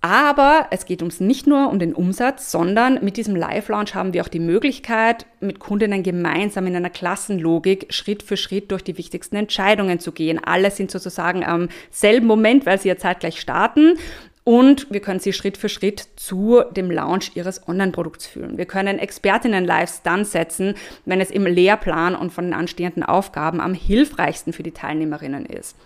Aber 0.00 0.68
es 0.70 0.84
geht 0.86 1.02
uns 1.02 1.18
nicht 1.18 1.48
nur 1.48 1.68
um 1.68 1.80
den 1.80 1.92
Umsatz, 1.92 2.52
sondern 2.52 3.04
mit 3.04 3.16
diesem 3.16 3.34
Live-Launch 3.34 3.96
haben 3.96 4.12
wir 4.12 4.22
auch 4.22 4.28
die 4.28 4.38
Möglichkeit, 4.38 5.26
mit 5.40 5.58
Kundinnen 5.58 6.04
gemeinsam 6.04 6.68
in 6.68 6.76
einer 6.76 6.90
Klassenlogik 6.90 7.92
Schritt 7.92 8.22
für 8.22 8.36
Schritt 8.36 8.70
durch 8.70 8.84
die 8.84 8.96
wichtigsten 8.96 9.34
Entscheidungen 9.34 9.98
zu 9.98 10.12
gehen. 10.12 10.40
Alle 10.42 10.70
sind 10.70 10.92
sozusagen 10.92 11.44
am 11.44 11.68
selben 11.90 12.28
Moment, 12.28 12.64
weil 12.64 12.78
sie 12.78 12.88
ja 12.88 12.96
zeitgleich 12.96 13.40
starten. 13.40 13.98
Und 14.44 14.86
wir 14.90 15.00
können 15.00 15.20
sie 15.20 15.32
Schritt 15.32 15.58
für 15.58 15.68
Schritt 15.68 16.08
zu 16.16 16.62
dem 16.70 16.90
Launch 16.90 17.32
ihres 17.34 17.68
Online-Produkts 17.68 18.26
führen. 18.26 18.56
Wir 18.56 18.66
können 18.66 18.98
Expertinnen-Lives 18.98 20.02
dann 20.04 20.24
setzen, 20.24 20.74
wenn 21.04 21.20
es 21.20 21.30
im 21.30 21.44
Lehrplan 21.44 22.14
und 22.14 22.30
von 22.32 22.44
den 22.44 22.54
anstehenden 22.54 23.02
Aufgaben 23.02 23.60
am 23.60 23.74
hilfreichsten 23.74 24.52
für 24.52 24.62
die 24.62 24.70
Teilnehmerinnen 24.70 25.44
ist. 25.44 25.76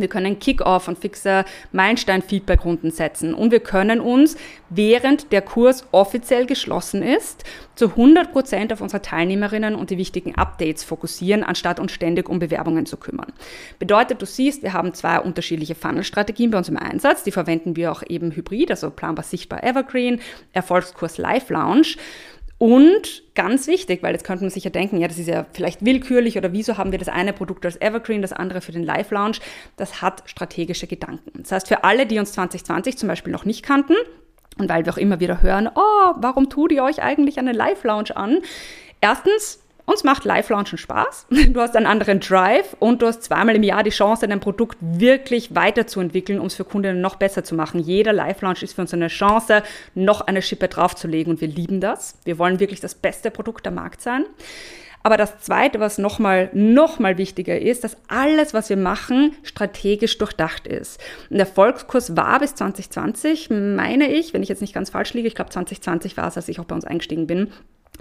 Wir 0.00 0.08
können 0.08 0.38
Kick-Off 0.38 0.88
und 0.88 0.98
fixe 0.98 1.44
Meilenstein-Feedback-Runden 1.72 2.90
setzen 2.90 3.34
und 3.34 3.50
wir 3.50 3.60
können 3.60 4.00
uns, 4.00 4.36
während 4.70 5.32
der 5.32 5.42
Kurs 5.42 5.86
offiziell 5.92 6.46
geschlossen 6.46 7.02
ist, 7.02 7.44
zu 7.74 7.90
100 7.90 8.32
Prozent 8.32 8.72
auf 8.72 8.80
unsere 8.80 9.02
Teilnehmerinnen 9.02 9.74
und 9.74 9.90
die 9.90 9.98
wichtigen 9.98 10.34
Updates 10.34 10.82
fokussieren, 10.82 11.44
anstatt 11.44 11.78
uns 11.78 11.92
ständig 11.92 12.28
um 12.28 12.38
Bewerbungen 12.38 12.86
zu 12.86 12.96
kümmern. 12.96 13.32
Bedeutet, 13.78 14.20
du 14.20 14.26
siehst, 14.26 14.62
wir 14.62 14.72
haben 14.72 14.94
zwei 14.94 15.20
unterschiedliche 15.20 15.74
Funnel-Strategien 15.74 16.50
bei 16.50 16.58
uns 16.58 16.68
im 16.68 16.76
Einsatz. 16.76 17.22
Die 17.22 17.30
verwenden 17.30 17.76
wir 17.76 17.92
auch 17.92 18.02
eben 18.08 18.32
hybrid, 18.32 18.70
also 18.70 18.90
planbar 18.90 19.24
sichtbar 19.24 19.62
Evergreen, 19.62 20.20
Erfolgskurs 20.52 21.18
Live 21.18 21.50
Lounge. 21.50 21.96
Und 22.58 23.22
ganz 23.36 23.68
wichtig, 23.68 24.02
weil 24.02 24.12
jetzt 24.12 24.24
könnte 24.24 24.42
man 24.42 24.50
sich 24.50 24.64
ja 24.64 24.70
denken, 24.70 24.98
ja, 24.98 25.06
das 25.06 25.18
ist 25.18 25.28
ja 25.28 25.46
vielleicht 25.52 25.84
willkürlich 25.84 26.36
oder 26.36 26.52
wieso 26.52 26.76
haben 26.76 26.90
wir 26.90 26.98
das 26.98 27.08
eine 27.08 27.32
Produkt 27.32 27.64
als 27.64 27.80
Evergreen, 27.80 28.20
das 28.20 28.32
andere 28.32 28.60
für 28.60 28.72
den 28.72 28.82
Live-Launch. 28.82 29.40
Das 29.76 30.02
hat 30.02 30.24
strategische 30.26 30.88
Gedanken. 30.88 31.42
Das 31.42 31.52
heißt, 31.52 31.68
für 31.68 31.84
alle, 31.84 32.04
die 32.04 32.18
uns 32.18 32.32
2020 32.32 32.98
zum 32.98 33.08
Beispiel 33.08 33.32
noch 33.32 33.44
nicht 33.44 33.62
kannten 33.62 33.94
und 34.58 34.68
weil 34.68 34.84
wir 34.84 34.92
auch 34.92 34.98
immer 34.98 35.20
wieder 35.20 35.40
hören, 35.40 35.68
oh, 35.72 36.14
warum 36.16 36.50
tut 36.50 36.72
ihr 36.72 36.82
euch 36.82 37.00
eigentlich 37.00 37.38
einen 37.38 37.54
Live-Launch 37.54 38.16
an? 38.16 38.38
Erstens, 39.00 39.62
uns 39.88 40.04
macht 40.04 40.24
Live-Launchen 40.24 40.76
Spaß. 40.76 41.26
Du 41.48 41.60
hast 41.60 41.74
einen 41.74 41.86
anderen 41.86 42.20
Drive 42.20 42.76
und 42.78 43.00
du 43.00 43.06
hast 43.06 43.22
zweimal 43.22 43.56
im 43.56 43.62
Jahr 43.62 43.82
die 43.82 43.90
Chance, 43.90 44.28
dein 44.28 44.38
Produkt 44.38 44.76
wirklich 44.80 45.54
weiterzuentwickeln, 45.54 46.40
um 46.40 46.46
es 46.46 46.54
für 46.54 46.64
Kundinnen 46.64 47.00
noch 47.00 47.16
besser 47.16 47.42
zu 47.42 47.54
machen. 47.54 47.80
Jeder 47.80 48.12
Live-Launch 48.12 48.62
ist 48.62 48.74
für 48.74 48.82
uns 48.82 48.92
eine 48.92 49.08
Chance, 49.08 49.62
noch 49.94 50.20
eine 50.20 50.42
Schippe 50.42 50.68
draufzulegen 50.68 51.32
und 51.32 51.40
wir 51.40 51.48
lieben 51.48 51.80
das. 51.80 52.18
Wir 52.24 52.38
wollen 52.38 52.60
wirklich 52.60 52.80
das 52.80 52.94
beste 52.94 53.30
Produkt 53.30 53.66
am 53.66 53.76
Markt 53.76 54.02
sein. 54.02 54.26
Aber 55.02 55.16
das 55.16 55.38
Zweite, 55.40 55.80
was 55.80 55.96
nochmal 55.96 56.50
noch 56.52 56.98
mal 56.98 57.16
wichtiger 57.18 57.58
ist, 57.58 57.84
dass 57.84 57.96
alles, 58.08 58.52
was 58.52 58.68
wir 58.68 58.76
machen, 58.76 59.34
strategisch 59.42 60.18
durchdacht 60.18 60.66
ist. 60.66 61.00
Und 61.30 61.38
der 61.38 61.46
Volkskurs 61.46 62.16
war 62.16 62.40
bis 62.40 62.54
2020, 62.56 63.48
meine 63.48 64.12
ich, 64.12 64.34
wenn 64.34 64.42
ich 64.42 64.48
jetzt 64.48 64.60
nicht 64.60 64.74
ganz 64.74 64.90
falsch 64.90 65.14
liege, 65.14 65.28
ich 65.28 65.34
glaube 65.34 65.50
2020 65.50 66.16
war 66.16 66.28
es, 66.28 66.36
als 66.36 66.48
ich 66.48 66.60
auch 66.60 66.64
bei 66.64 66.74
uns 66.74 66.84
eingestiegen 66.84 67.26
bin, 67.26 67.50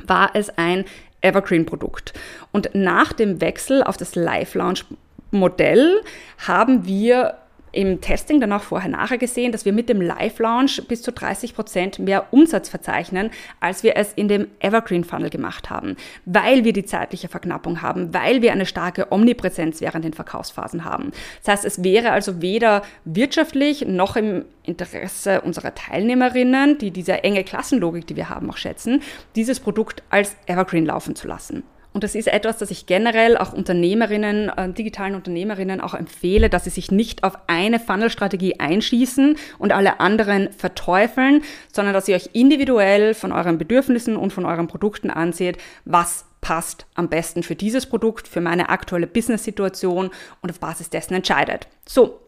war 0.05 0.31
es 0.33 0.49
ein 0.57 0.85
Evergreen-Produkt. 1.21 2.13
Und 2.51 2.69
nach 2.73 3.13
dem 3.13 3.41
Wechsel 3.41 3.83
auf 3.83 3.97
das 3.97 4.15
Live-Launch-Modell 4.15 6.01
haben 6.45 6.85
wir 6.85 7.35
im 7.77 8.01
Testing 8.01 8.41
dann 8.41 8.51
auch 8.53 8.63
vorher 8.63 8.89
nachher 8.89 9.19
gesehen, 9.19 9.51
dass 9.51 9.63
wir 9.63 9.71
mit 9.71 9.87
dem 9.87 10.01
Live-Launch 10.01 10.87
bis 10.87 11.03
zu 11.03 11.11
30 11.11 11.53
Prozent 11.53 11.99
mehr 11.99 12.33
Umsatz 12.33 12.69
verzeichnen, 12.69 13.29
als 13.59 13.83
wir 13.83 13.95
es 13.95 14.13
in 14.13 14.27
dem 14.27 14.47
Evergreen-Funnel 14.59 15.29
gemacht 15.29 15.69
haben, 15.69 15.95
weil 16.25 16.63
wir 16.63 16.73
die 16.73 16.85
zeitliche 16.85 17.27
Verknappung 17.27 17.83
haben, 17.83 18.15
weil 18.15 18.41
wir 18.41 18.51
eine 18.51 18.65
starke 18.65 19.11
Omnipräsenz 19.11 19.79
während 19.79 20.05
den 20.05 20.13
Verkaufsphasen 20.13 20.85
haben. 20.85 21.11
Das 21.43 21.53
heißt, 21.53 21.65
es 21.65 21.83
wäre 21.83 22.09
also 22.09 22.41
weder 22.41 22.81
wirtschaftlich 23.05 23.85
noch 23.85 24.15
im 24.15 24.45
Interesse 24.63 25.41
unserer 25.41 25.75
Teilnehmerinnen, 25.75 26.79
die 26.79 26.89
diese 26.89 27.23
enge 27.23 27.43
Klassenlogik, 27.43 28.07
die 28.07 28.15
wir 28.15 28.29
haben, 28.29 28.49
auch 28.49 28.57
schätzen, 28.57 29.03
dieses 29.35 29.59
Produkt 29.59 30.01
als 30.09 30.35
Evergreen 30.47 30.87
laufen 30.87 31.15
zu 31.15 31.27
lassen. 31.27 31.61
Und 31.97 32.03
das 32.03 32.13
ist 32.13 32.27
etwas, 32.27 32.59
das 32.59 32.69
ich 32.69 32.85
generell 32.85 33.37
auch 33.37 33.53
Unternehmerinnen, 33.53 34.49
äh, 34.49 34.71
digitalen 34.71 35.15
Unternehmerinnen 35.15 35.81
auch 35.81 35.95
empfehle, 35.95 36.47
dass 36.47 36.65
sie 36.65 36.69
sich 36.69 36.91
nicht 36.91 37.23
auf 37.23 37.33
eine 37.47 37.79
Funnel-Strategie 37.79 38.59
einschießen 38.59 39.35
und 39.57 39.71
alle 39.71 39.99
anderen 39.99 40.51
verteufeln, 40.51 41.41
sondern 41.73 41.95
dass 41.95 42.07
ihr 42.07 42.15
euch 42.15 42.29
individuell 42.33 43.15
von 43.15 43.31
euren 43.31 43.57
Bedürfnissen 43.57 44.15
und 44.15 44.31
von 44.31 44.45
euren 44.45 44.67
Produkten 44.67 45.09
anseht, 45.09 45.57
was 45.85 46.25
passt 46.39 46.85
am 46.93 47.09
besten 47.09 47.41
für 47.41 47.55
dieses 47.55 47.87
Produkt, 47.87 48.27
für 48.27 48.41
meine 48.41 48.69
aktuelle 48.69 49.07
Business-Situation 49.07 50.11
und 50.43 50.51
auf 50.51 50.59
Basis 50.59 50.91
dessen 50.91 51.15
entscheidet. 51.15 51.67
So, 51.87 52.19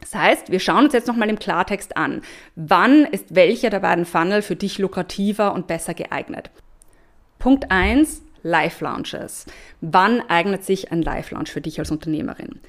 das 0.00 0.14
heißt, 0.14 0.50
wir 0.50 0.58
schauen 0.58 0.84
uns 0.84 0.94
jetzt 0.94 1.06
nochmal 1.06 1.28
im 1.28 1.38
Klartext 1.38 1.98
an, 1.98 2.22
wann 2.56 3.04
ist 3.04 3.34
welcher 3.34 3.68
der 3.68 3.80
beiden 3.80 4.06
Funnel 4.06 4.40
für 4.40 4.56
dich 4.56 4.78
lukrativer 4.78 5.52
und 5.52 5.66
besser 5.66 5.92
geeignet. 5.92 6.50
Punkt 7.38 7.70
eins 7.70 8.22
Live-Launches. 8.42 9.46
Wann 9.80 10.20
eignet 10.28 10.64
sich 10.64 10.92
ein 10.92 11.02
Live-Launch 11.02 11.50
für 11.50 11.60
dich 11.60 11.78
als 11.78 11.90
Unternehmerin? 11.90 12.60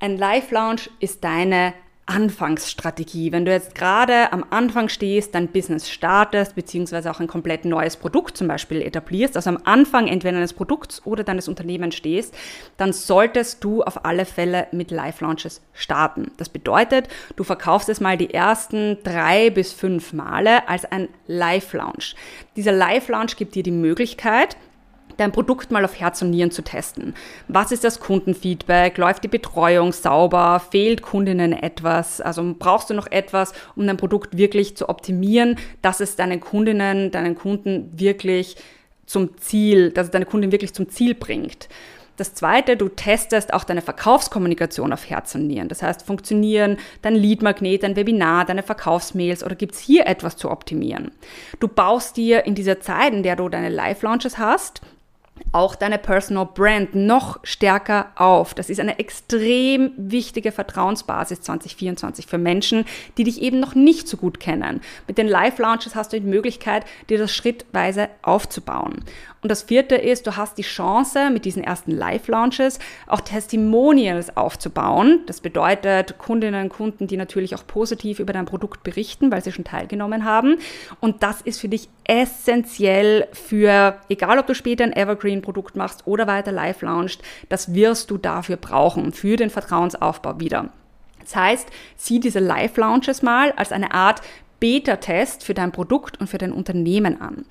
Ein 0.00 0.16
Live-Launch 0.16 0.90
ist 1.00 1.24
deine 1.24 1.74
Anfangsstrategie. 2.08 3.32
Wenn 3.32 3.44
du 3.44 3.52
jetzt 3.52 3.74
gerade 3.74 4.32
am 4.32 4.44
Anfang 4.48 4.88
stehst, 4.88 5.34
dein 5.34 5.48
Business 5.48 5.90
startest, 5.90 6.54
beziehungsweise 6.54 7.10
auch 7.10 7.20
ein 7.20 7.26
komplett 7.26 7.66
neues 7.66 7.96
Produkt 7.96 8.36
zum 8.36 8.48
Beispiel 8.48 8.80
etablierst, 8.80 9.36
also 9.36 9.50
am 9.50 9.58
Anfang 9.64 10.08
entweder 10.08 10.38
eines 10.38 10.54
Produkts 10.54 11.04
oder 11.04 11.22
deines 11.22 11.48
Unternehmens 11.48 11.96
stehst, 11.96 12.34
dann 12.78 12.94
solltest 12.94 13.62
du 13.62 13.82
auf 13.82 14.06
alle 14.06 14.24
Fälle 14.24 14.68
mit 14.72 14.90
Live-Launches 14.90 15.60
starten. 15.74 16.32
Das 16.38 16.48
bedeutet, 16.48 17.08
du 17.36 17.44
verkaufst 17.44 17.90
es 17.90 18.00
mal 18.00 18.16
die 18.16 18.32
ersten 18.32 18.96
drei 19.04 19.50
bis 19.50 19.74
fünf 19.74 20.14
Male 20.14 20.66
als 20.66 20.86
ein 20.86 21.08
Live-Launch. 21.26 22.16
Dieser 22.56 22.72
Live-Launch 22.72 23.36
gibt 23.36 23.54
dir 23.54 23.62
die 23.62 23.70
Möglichkeit, 23.70 24.56
dein 25.18 25.32
Produkt 25.32 25.70
mal 25.70 25.84
auf 25.84 26.00
Herz 26.00 26.22
und 26.22 26.30
Nieren 26.30 26.50
zu 26.50 26.62
testen. 26.62 27.14
Was 27.48 27.70
ist 27.70 27.84
das 27.84 28.00
Kundenfeedback? 28.00 28.96
Läuft 28.96 29.24
die 29.24 29.28
Betreuung 29.28 29.92
sauber? 29.92 30.62
Fehlt 30.70 31.02
Kundinnen 31.02 31.52
etwas? 31.52 32.22
Also 32.22 32.54
brauchst 32.58 32.88
du 32.88 32.94
noch 32.94 33.10
etwas, 33.10 33.52
um 33.76 33.86
dein 33.86 33.98
Produkt 33.98 34.38
wirklich 34.38 34.76
zu 34.76 34.88
optimieren, 34.88 35.56
dass 35.82 36.00
es 36.00 36.16
deinen 36.16 36.40
Kundinnen, 36.40 37.10
deinen 37.10 37.34
Kunden 37.34 37.90
wirklich 37.98 38.56
zum 39.04 39.36
Ziel, 39.38 39.90
dass 39.90 40.06
es 40.06 40.10
deine 40.12 40.26
Kundin 40.26 40.52
wirklich 40.52 40.74
zum 40.74 40.88
Ziel 40.88 41.14
bringt. 41.14 41.68
Das 42.18 42.34
zweite, 42.34 42.76
du 42.76 42.88
testest 42.88 43.54
auch 43.54 43.62
deine 43.62 43.80
Verkaufskommunikation 43.80 44.92
auf 44.92 45.08
Herz 45.08 45.36
und 45.36 45.46
Nieren. 45.46 45.68
Das 45.68 45.82
heißt, 45.82 46.02
funktionieren 46.02 46.76
dein 47.00 47.14
Leadmagnet, 47.14 47.84
dein 47.84 47.94
Webinar, 47.94 48.44
deine 48.44 48.64
Verkaufsmails 48.64 49.44
oder 49.44 49.54
gibt 49.54 49.74
es 49.74 49.80
hier 49.80 50.06
etwas 50.08 50.36
zu 50.36 50.50
optimieren? 50.50 51.12
Du 51.60 51.68
baust 51.68 52.16
dir 52.16 52.44
in 52.44 52.56
dieser 52.56 52.80
Zeit, 52.80 53.14
in 53.14 53.22
der 53.22 53.36
du 53.36 53.48
deine 53.48 53.68
Live-Launches 53.68 54.36
hast, 54.36 54.82
auch 55.52 55.74
deine 55.74 55.98
Personal 55.98 56.46
Brand 56.46 56.94
noch 56.94 57.40
stärker 57.42 58.12
auf. 58.16 58.54
Das 58.54 58.70
ist 58.70 58.80
eine 58.80 58.98
extrem 58.98 59.92
wichtige 59.96 60.52
Vertrauensbasis 60.52 61.40
2024 61.42 62.26
für 62.26 62.38
Menschen, 62.38 62.84
die 63.16 63.24
dich 63.24 63.42
eben 63.42 63.60
noch 63.60 63.74
nicht 63.74 64.08
so 64.08 64.16
gut 64.16 64.40
kennen. 64.40 64.80
Mit 65.06 65.18
den 65.18 65.28
Live-Launches 65.28 65.94
hast 65.94 66.12
du 66.12 66.20
die 66.20 66.26
Möglichkeit, 66.26 66.84
dir 67.08 67.18
das 67.18 67.32
schrittweise 67.32 68.08
aufzubauen. 68.22 69.04
Und 69.40 69.50
das 69.50 69.62
vierte 69.62 69.94
ist, 69.94 70.26
du 70.26 70.36
hast 70.36 70.58
die 70.58 70.62
Chance, 70.62 71.30
mit 71.30 71.44
diesen 71.44 71.62
ersten 71.62 71.92
Live-Launches 71.92 72.80
auch 73.06 73.20
Testimonials 73.20 74.36
aufzubauen. 74.36 75.20
Das 75.26 75.40
bedeutet 75.40 76.18
Kundinnen 76.18 76.64
und 76.64 76.68
Kunden, 76.70 77.06
die 77.06 77.16
natürlich 77.16 77.54
auch 77.54 77.66
positiv 77.66 78.18
über 78.18 78.32
dein 78.32 78.46
Produkt 78.46 78.82
berichten, 78.82 79.30
weil 79.30 79.42
sie 79.42 79.52
schon 79.52 79.64
teilgenommen 79.64 80.24
haben. 80.24 80.58
Und 81.00 81.22
das 81.22 81.40
ist 81.40 81.60
für 81.60 81.68
dich 81.68 81.88
essentiell 82.04 83.28
für, 83.32 84.00
egal 84.08 84.38
ob 84.38 84.46
du 84.46 84.54
später 84.54 84.84
ein 84.84 84.92
Evergreen-Produkt 84.92 85.76
machst 85.76 86.06
oder 86.06 86.26
weiter 86.26 86.50
live 86.50 86.82
launcht, 86.82 87.22
das 87.48 87.74
wirst 87.74 88.10
du 88.10 88.18
dafür 88.18 88.56
brauchen, 88.56 89.12
für 89.12 89.36
den 89.36 89.50
Vertrauensaufbau 89.50 90.40
wieder. 90.40 90.70
Das 91.20 91.36
heißt, 91.36 91.68
sieh 91.96 92.20
diese 92.20 92.40
Live-Launches 92.40 93.22
mal 93.22 93.52
als 93.52 93.70
eine 93.70 93.92
Art 93.92 94.22
Beta-Test 94.60 95.44
für 95.44 95.54
dein 95.54 95.72
Produkt 95.72 96.20
und 96.20 96.26
für 96.26 96.38
dein 96.38 96.52
Unternehmen 96.52 97.20
an. 97.20 97.44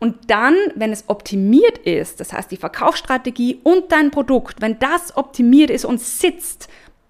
Und 0.00 0.30
dann, 0.30 0.54
wenn 0.76 0.92
es 0.92 1.04
optimiert 1.08 1.78
ist, 1.78 2.20
das 2.20 2.32
heißt 2.32 2.50
die 2.50 2.56
Verkaufsstrategie 2.56 3.60
und 3.64 3.90
dein 3.90 4.10
Produkt, 4.10 4.60
wenn 4.60 4.78
das 4.78 5.16
optimiert 5.16 5.70
ist 5.70 5.84
und 5.84 6.00
sitzt, 6.00 6.68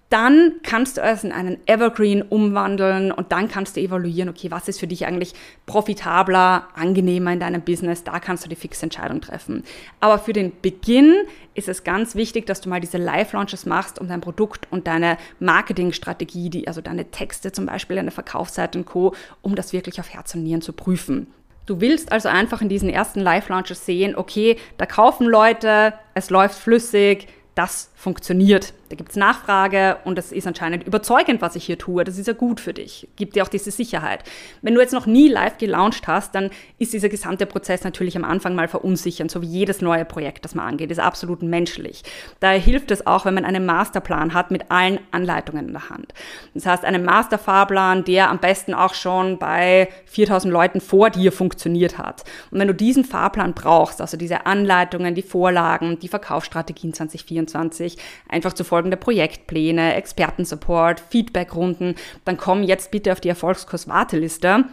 dann 0.09 0.53
kannst 0.63 0.97
du 0.97 1.01
es 1.01 1.23
in 1.23 1.31
einen 1.31 1.57
Evergreen 1.67 2.23
umwandeln 2.23 3.11
und 3.11 3.31
dann 3.31 3.47
kannst 3.47 3.75
du 3.77 3.81
evaluieren, 3.81 4.29
okay, 4.29 4.49
was 4.49 4.67
ist 4.67 4.79
für 4.79 4.87
dich 4.87 5.05
eigentlich 5.05 5.33
profitabler, 5.67 6.67
angenehmer 6.73 7.31
in 7.31 7.39
deinem 7.39 7.61
Business, 7.61 8.03
da 8.03 8.19
kannst 8.19 8.43
du 8.43 8.49
die 8.49 8.55
fixe 8.55 8.83
Entscheidung 8.83 9.21
treffen. 9.21 9.63
Aber 9.99 10.17
für 10.17 10.33
den 10.33 10.51
Beginn 10.63 11.15
ist 11.53 11.69
es 11.69 11.83
ganz 11.83 12.15
wichtig, 12.15 12.47
dass 12.47 12.59
du 12.59 12.69
mal 12.69 12.81
diese 12.81 12.97
Live-Launches 12.97 13.67
machst, 13.67 13.99
um 13.99 14.07
dein 14.07 14.21
Produkt 14.21 14.67
und 14.71 14.87
deine 14.87 15.17
Marketingstrategie, 15.39 16.49
die, 16.49 16.67
also 16.67 16.81
deine 16.81 17.11
Texte 17.11 17.51
zum 17.51 17.67
Beispiel, 17.67 17.97
deine 17.97 18.11
Verkaufsseite 18.11 18.79
und 18.79 18.85
Co., 18.85 19.13
um 19.43 19.53
das 19.53 19.73
wirklich 19.73 19.99
auf 19.99 20.09
Herz 20.09 20.33
und 20.33 20.41
Nieren 20.41 20.63
zu 20.63 20.73
prüfen. 20.73 21.27
Du 21.69 21.79
willst 21.81 22.11
also 22.11 22.29
einfach 22.29 22.63
in 22.63 22.67
diesen 22.67 22.89
ersten 22.89 23.19
Live-Launches 23.19 23.85
sehen, 23.85 24.15
okay, 24.15 24.57
da 24.77 24.87
kaufen 24.87 25.27
Leute, 25.27 25.93
es 26.15 26.31
läuft 26.31 26.57
flüssig, 26.57 27.27
das 27.53 27.88
funktioniert. 27.99 28.73
Da 28.87 28.95
gibt 28.95 29.09
es 29.09 29.17
Nachfrage 29.17 29.97
und 30.05 30.17
das 30.17 30.31
ist 30.31 30.47
anscheinend 30.47 30.87
überzeugend, 30.87 31.41
was 31.41 31.57
ich 31.57 31.65
hier 31.65 31.77
tue. 31.77 32.05
Das 32.05 32.17
ist 32.17 32.27
ja 32.27 32.33
gut 32.33 32.61
für 32.61 32.73
dich. 32.73 33.09
Gibt 33.17 33.35
dir 33.35 33.43
auch 33.43 33.49
diese 33.49 33.71
Sicherheit. 33.71 34.23
Wenn 34.61 34.73
du 34.73 34.79
jetzt 34.79 34.93
noch 34.93 35.05
nie 35.05 35.27
live 35.27 35.57
gelauncht 35.57 36.07
hast, 36.07 36.33
dann 36.33 36.49
ist 36.77 36.93
dieser 36.93 37.09
gesamte 37.09 37.45
Prozess 37.45 37.83
natürlich 37.83 38.15
am 38.15 38.23
Anfang 38.23 38.55
mal 38.55 38.69
verunsichernd, 38.69 39.29
so 39.29 39.41
wie 39.41 39.47
jedes 39.47 39.81
neue 39.81 40.05
Projekt, 40.05 40.45
das 40.45 40.55
man 40.55 40.65
angeht. 40.65 40.91
Ist 40.91 40.99
absolut 40.99 41.43
menschlich. 41.43 42.03
Daher 42.39 42.57
hilft 42.57 42.89
es 42.91 43.05
auch, 43.05 43.25
wenn 43.25 43.33
man 43.33 43.43
einen 43.43 43.65
Masterplan 43.65 44.33
hat 44.33 44.49
mit 44.49 44.71
allen 44.71 44.99
Anleitungen 45.11 45.67
in 45.67 45.73
der 45.73 45.89
Hand. 45.89 46.13
Das 46.53 46.65
heißt, 46.65 46.85
einen 46.85 47.03
Masterfahrplan, 47.03 48.05
der 48.05 48.29
am 48.29 48.39
besten 48.39 48.73
auch 48.73 48.93
schon 48.93 49.39
bei 49.39 49.89
4000 50.05 50.53
Leuten 50.53 50.79
vor 50.79 51.09
dir 51.09 51.33
funktioniert 51.33 51.97
hat. 51.97 52.23
Und 52.49 52.59
wenn 52.59 52.67
du 52.69 52.73
diesen 52.73 53.03
Fahrplan 53.03 53.53
brauchst, 53.53 53.99
also 53.99 54.15
diese 54.15 54.45
Anleitungen, 54.45 55.15
die 55.15 55.21
Vorlagen, 55.21 55.99
die 55.99 56.07
Verkaufsstrategien 56.07 56.93
2024, 56.93 57.88
einfach 58.27 58.53
zu 58.53 58.63
folgende 58.63 58.97
Projektpläne, 58.97 59.95
Expertensupport, 59.95 60.99
Feedbackrunden, 60.99 61.95
dann 62.25 62.37
komm 62.37 62.63
jetzt 62.63 62.91
bitte 62.91 63.11
auf 63.11 63.21
die 63.21 63.29
Erfolgskurs-Warteliste. 63.29 64.65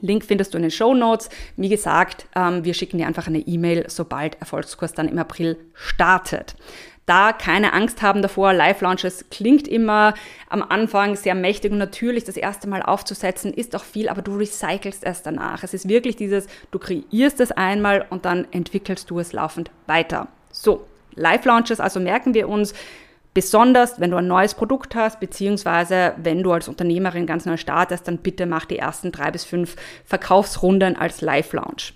Link 0.00 0.24
findest 0.24 0.54
du 0.54 0.58
in 0.58 0.62
den 0.62 0.70
Show 0.70 0.94
Notes. 0.94 1.28
Wie 1.56 1.68
gesagt, 1.68 2.26
ähm, 2.34 2.64
wir 2.64 2.74
schicken 2.74 2.98
dir 2.98 3.06
einfach 3.06 3.26
eine 3.26 3.40
E-Mail, 3.40 3.84
sobald 3.88 4.40
Erfolgskurs 4.40 4.92
dann 4.92 5.08
im 5.08 5.18
April 5.18 5.58
startet. 5.74 6.54
Da 7.06 7.32
keine 7.32 7.72
Angst 7.72 8.02
haben 8.02 8.22
davor, 8.22 8.52
Live-Launches 8.52 9.30
klingt 9.30 9.66
immer 9.66 10.14
am 10.48 10.62
Anfang 10.62 11.16
sehr 11.16 11.34
mächtig 11.34 11.72
und 11.72 11.78
natürlich 11.78 12.22
das 12.22 12.36
erste 12.36 12.68
Mal 12.68 12.82
aufzusetzen 12.82 13.52
ist 13.52 13.74
auch 13.74 13.82
viel, 13.82 14.08
aber 14.08 14.22
du 14.22 14.36
recycelst 14.36 15.02
es 15.02 15.22
danach. 15.22 15.64
Es 15.64 15.74
ist 15.74 15.88
wirklich 15.88 16.14
dieses, 16.14 16.46
du 16.70 16.78
kreierst 16.78 17.40
es 17.40 17.50
einmal 17.50 18.06
und 18.10 18.26
dann 18.26 18.46
entwickelst 18.52 19.10
du 19.10 19.18
es 19.18 19.32
laufend 19.32 19.72
weiter. 19.88 20.28
So, 20.52 20.86
Live-Launches, 21.20 21.80
also 21.80 22.00
merken 22.00 22.34
wir 22.34 22.48
uns, 22.48 22.74
Besonders, 23.32 24.00
wenn 24.00 24.10
du 24.10 24.16
ein 24.16 24.26
neues 24.26 24.54
Produkt 24.54 24.96
hast, 24.96 25.20
beziehungsweise 25.20 26.14
wenn 26.16 26.42
du 26.42 26.50
als 26.50 26.66
Unternehmerin 26.66 27.26
ganz 27.26 27.46
neu 27.46 27.56
startest, 27.56 28.08
dann 28.08 28.18
bitte 28.18 28.44
mach 28.44 28.64
die 28.64 28.78
ersten 28.78 29.12
drei 29.12 29.30
bis 29.30 29.44
fünf 29.44 29.76
Verkaufsrunden 30.04 30.96
als 30.96 31.20
Live-Launch. 31.20 31.94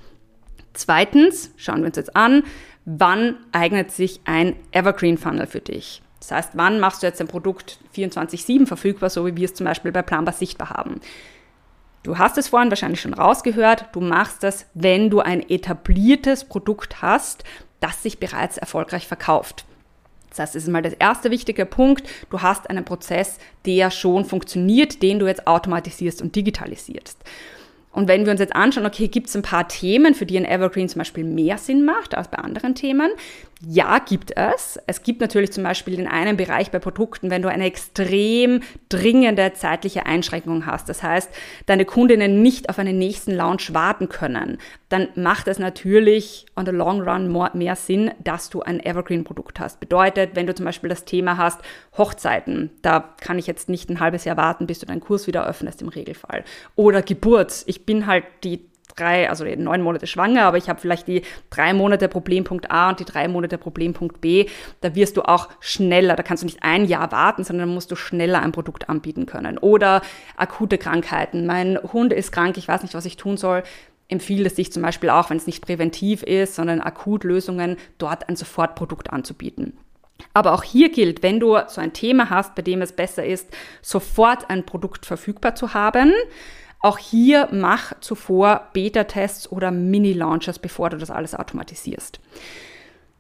Zweitens, 0.75 1.51
schauen 1.57 1.81
wir 1.81 1.87
uns 1.87 1.97
jetzt 1.97 2.15
an, 2.15 2.45
wann 2.85 3.37
eignet 3.51 3.91
sich 3.91 4.21
ein 4.27 4.55
Evergreen 4.71 5.19
Funnel 5.19 5.49
für 5.49 5.61
dich? 5.61 6.03
Das 6.21 6.31
heißt, 6.31 6.51
wann 6.55 6.79
machst 6.79 7.03
du 7.03 7.09
jetzt 7.09 7.21
ein 7.21 7.27
Produkt 7.27 7.79
24-7 7.97 8.67
verfügbar, 8.67 9.11
so 9.11 9.27
wie 9.27 9.37
wir 9.37 9.47
es 9.47 9.55
zum 9.55 9.67
Beispiel 9.67 9.91
bei 9.91 10.03
Planbar 10.03 10.35
sichtbar 10.35 10.71
haben? 10.71 11.01
Du 12.05 12.19
hast 12.19 12.39
es 12.39 12.49
vorhin 12.49 12.71
wahrscheinlich 12.71 13.01
schon 13.01 13.15
rausgehört, 13.15 13.87
du 13.93 14.01
machst 14.01 14.43
das, 14.43 14.67
wenn 14.75 15.11
du 15.11 15.21
ein 15.21 15.49
etabliertes 15.49 16.45
Produkt 16.45 17.03
hast, 17.03 17.45
das 17.85 18.03
sich 18.03 18.19
bereits 18.19 18.57
erfolgreich 18.57 19.07
verkauft. 19.07 19.67
Das 20.31 20.39
heißt, 20.39 20.57
es 20.57 20.65
ist 20.65 20.71
mal 20.71 20.83
der 20.83 21.01
erste 21.01 21.31
wichtige 21.31 21.67
Punkt. 21.67 22.09
Du 22.31 22.41
hast 22.41 22.69
einen 22.71 22.85
Prozess, 22.85 23.39
der 23.67 23.91
schon 23.91 24.25
funktioniert, 24.25 25.03
den 25.03 25.19
du 25.19 25.27
jetzt 25.27 25.47
automatisierst 25.47 26.23
und 26.23 26.35
digitalisierst. 26.35 27.19
Und 27.93 28.09
wenn 28.09 28.25
wir 28.25 28.33
uns 28.33 28.41
jetzt 28.41 28.57
anschauen, 28.57 28.87
okay, 28.87 29.07
gibt 29.07 29.29
es 29.29 29.37
ein 29.37 29.43
paar 29.43 29.69
Themen, 29.69 30.15
für 30.15 30.27
die 30.27 30.37
ein 30.37 30.45
Evergreen 30.45 30.89
zum 30.89 30.99
Beispiel 30.99 31.23
mehr 31.23 31.59
Sinn 31.59 31.85
macht 31.85 32.17
als 32.17 32.27
bei 32.27 32.39
anderen 32.39 32.75
Themen, 32.75 33.13
ja, 33.67 33.99
gibt 33.99 34.37
es. 34.37 34.79
Es 34.87 35.03
gibt 35.03 35.21
natürlich 35.21 35.53
zum 35.53 35.63
Beispiel 35.63 35.99
in 35.99 36.07
einem 36.07 36.37
Bereich 36.37 36.71
bei 36.71 36.79
Produkten, 36.79 37.31
wenn 37.31 37.43
du 37.43 37.49
eine 37.49 37.65
extrem 37.65 38.61
dringende 38.89 39.53
zeitliche 39.55 40.07
Einschränkung 40.07 40.67
hast. 40.67 40.89
Das 40.89 41.03
heißt, 41.03 41.31
deine 41.67 41.85
Kundinnen 41.85 42.43
nicht 42.43 42.69
auf 42.69 42.79
einen 42.79 42.99
nächsten 42.99 43.33
Launch 43.33 43.73
warten 43.73 44.09
können. 44.09 44.59
Dann 44.89 45.09
macht 45.15 45.49
es 45.49 45.59
natürlich 45.59 46.47
on 46.57 46.67
the 46.67 46.73
long 46.73 47.01
run 47.01 47.29
more, 47.29 47.51
mehr 47.55 47.77
Sinn, 47.77 48.11
dass 48.23 48.51
du 48.51 48.63
ein 48.63 48.81
Evergreen-Produkt 48.81 49.61
hast. 49.61 49.81
Bedeutet, 49.81 50.31
wenn 50.35 50.47
du 50.47 50.55
zum 50.55 50.67
Beispiel 50.67 50.91
das 50.91 51.05
Thema 51.05 51.37
hast, 51.37 51.61
Hochzeiten, 51.97 52.71
da 52.83 53.15
kann 53.21 53.39
ich 53.39 53.47
jetzt 53.47 53.69
nicht 53.69 53.91
ein 53.91 54.01
halbes 54.01 54.25
Jahr 54.25 54.37
warten, 54.37 54.67
bis 54.67 54.79
du 54.79 54.87
deinen 54.87 55.01
Kurs 55.01 55.27
wieder 55.27 55.47
öffnest 55.47 55.83
im 55.83 55.89
Regelfall. 55.89 56.45
Oder 56.77 57.03
Geburt. 57.03 57.63
Ich 57.67 57.87
bin 57.87 58.07
halt 58.07 58.25
die 58.43 58.67
drei, 58.97 59.29
also 59.29 59.45
neun 59.45 59.83
Monate 59.83 60.07
schwanger, 60.07 60.45
aber 60.45 60.57
ich 60.57 60.69
habe 60.69 60.81
vielleicht 60.81 61.07
die 61.07 61.23
drei 61.51 61.75
Monate 61.75 62.09
Problempunkt 62.09 62.71
A 62.71 62.91
und 62.91 63.01
die 63.01 63.05
drei 63.05 63.29
Monate 63.29 63.59
Problempunkt 63.59 64.21
B. 64.21 64.47
Da 64.81 64.95
wirst 64.95 65.17
du 65.17 65.23
auch 65.23 65.49
schneller, 65.61 66.17
da 66.17 66.23
kannst 66.23 66.43
du 66.43 66.47
nicht 66.47 66.63
ein 66.63 66.85
Jahr 66.85 67.13
warten, 67.13 67.45
sondern 67.45 67.69
musst 67.69 67.91
du 67.91 67.97
schneller 67.97 68.43
ein 68.43 68.53
Produkt 68.53 68.89
anbieten 68.89 69.27
können. 69.27 69.59
Oder 69.59 70.03
akute 70.37 70.79
Krankheiten. 70.79 71.47
Mein 71.47 71.79
Hund 71.93 72.13
ist 72.13 72.33
krank, 72.33 72.57
ich 72.57 72.69
weiß 72.69 72.83
nicht, 72.83 72.95
was 72.95 73.07
ich 73.07 73.17
tun 73.17 73.37
soll 73.37 73.63
empfiehlt 74.09 74.47
es 74.47 74.57
sich 74.57 74.71
zum 74.71 74.83
Beispiel 74.83 75.11
auch, 75.11 75.31
wenn 75.31 75.39
es 75.39 75.47
nicht 75.47 75.65
präventiv 75.65 76.23
ist, 76.23 76.55
sondern 76.55 76.81
akut 76.81 77.25
Lösungen, 77.25 77.77
dort 77.99 78.29
ein 78.29 78.37
Sofortprodukt 78.37 79.11
anzubieten. 79.11 79.79
Aber 80.33 80.53
auch 80.53 80.63
hier 80.63 80.91
gilt, 80.91 81.23
wenn 81.23 81.41
du 81.41 81.59
so 81.69 81.81
ein 81.81 81.93
Thema 81.93 82.31
hast, 82.31 82.55
bei 82.55 82.63
dem 82.63 82.83
es 82.83 82.93
besser 82.93 83.25
ist, 83.25 83.49
sofort 83.83 84.51
ein 84.51 84.65
Produkt 84.65 85.07
verfügbar 85.07 85.55
zu 85.55 85.75
haben, 85.75 86.13
auch 86.85 86.99
hier 86.99 87.49
mach 87.51 87.99
zuvor 88.01 88.69
Beta-Tests 88.75 89.51
oder 89.51 89.71
Mini-Launches, 89.71 90.59
bevor 90.59 90.91
du 90.91 90.99
das 90.99 91.11
alles 91.11 91.35
automatisierst. 91.35 92.21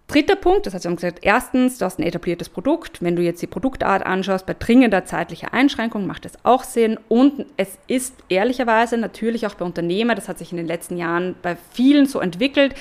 Dritter 0.07 0.37
Punkt, 0.37 0.67
das 0.67 0.75
heißt, 0.75 0.85
wir 0.85 0.91
haben 0.91 0.97
gesagt, 0.97 1.21
erstens, 1.23 1.79
du 1.79 1.87
hast 1.87 1.99
ein 1.99 2.03
etabliertes 2.03 2.51
Produkt. 2.51 3.03
Wenn 3.03 3.17
du 3.17 3.23
jetzt 3.23 3.41
die 3.41 3.47
Produktart 3.47 4.05
anschaust, 4.05 4.45
bei 4.45 4.53
dringender 4.53 5.07
zeitlicher 5.07 5.55
Einschränkung 5.55 6.07
macht 6.07 6.27
das 6.27 6.45
auch 6.45 6.63
Sinn. 6.63 6.99
Und 7.09 7.47
es 7.57 7.79
ist 7.87 8.15
ehrlicherweise 8.29 8.99
natürlich 8.99 9.47
auch 9.47 9.55
bei 9.55 9.65
Unternehmen, 9.65 10.15
das 10.15 10.29
hat 10.29 10.37
sich 10.37 10.51
in 10.51 10.59
den 10.59 10.67
letzten 10.67 10.99
Jahren 10.99 11.35
bei 11.41 11.57
vielen 11.73 12.05
so 12.05 12.21
entwickelt, 12.21 12.75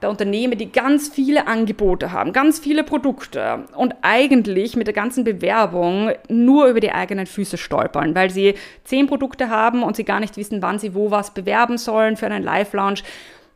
bei 0.00 0.08
Unternehmen, 0.08 0.58
die 0.58 0.72
ganz 0.72 1.08
viele 1.08 1.46
Angebote 1.46 2.12
haben, 2.12 2.32
ganz 2.32 2.58
viele 2.58 2.84
Produkte 2.84 3.64
und 3.76 3.94
eigentlich 4.02 4.76
mit 4.76 4.86
der 4.86 4.94
ganzen 4.94 5.24
Bewerbung 5.24 6.12
nur 6.28 6.66
über 6.66 6.80
die 6.80 6.92
eigenen 6.92 7.26
Füße 7.26 7.58
stolpern, 7.58 8.14
weil 8.14 8.30
sie 8.30 8.54
zehn 8.84 9.06
Produkte 9.06 9.50
haben 9.50 9.82
und 9.82 9.96
sie 9.96 10.04
gar 10.04 10.20
nicht 10.20 10.36
wissen, 10.36 10.62
wann 10.62 10.78
sie 10.78 10.94
wo 10.94 11.10
was 11.10 11.32
bewerben 11.32 11.78
sollen 11.78 12.16
für 12.16 12.26
einen 12.26 12.42
Live-Launch 12.42 13.04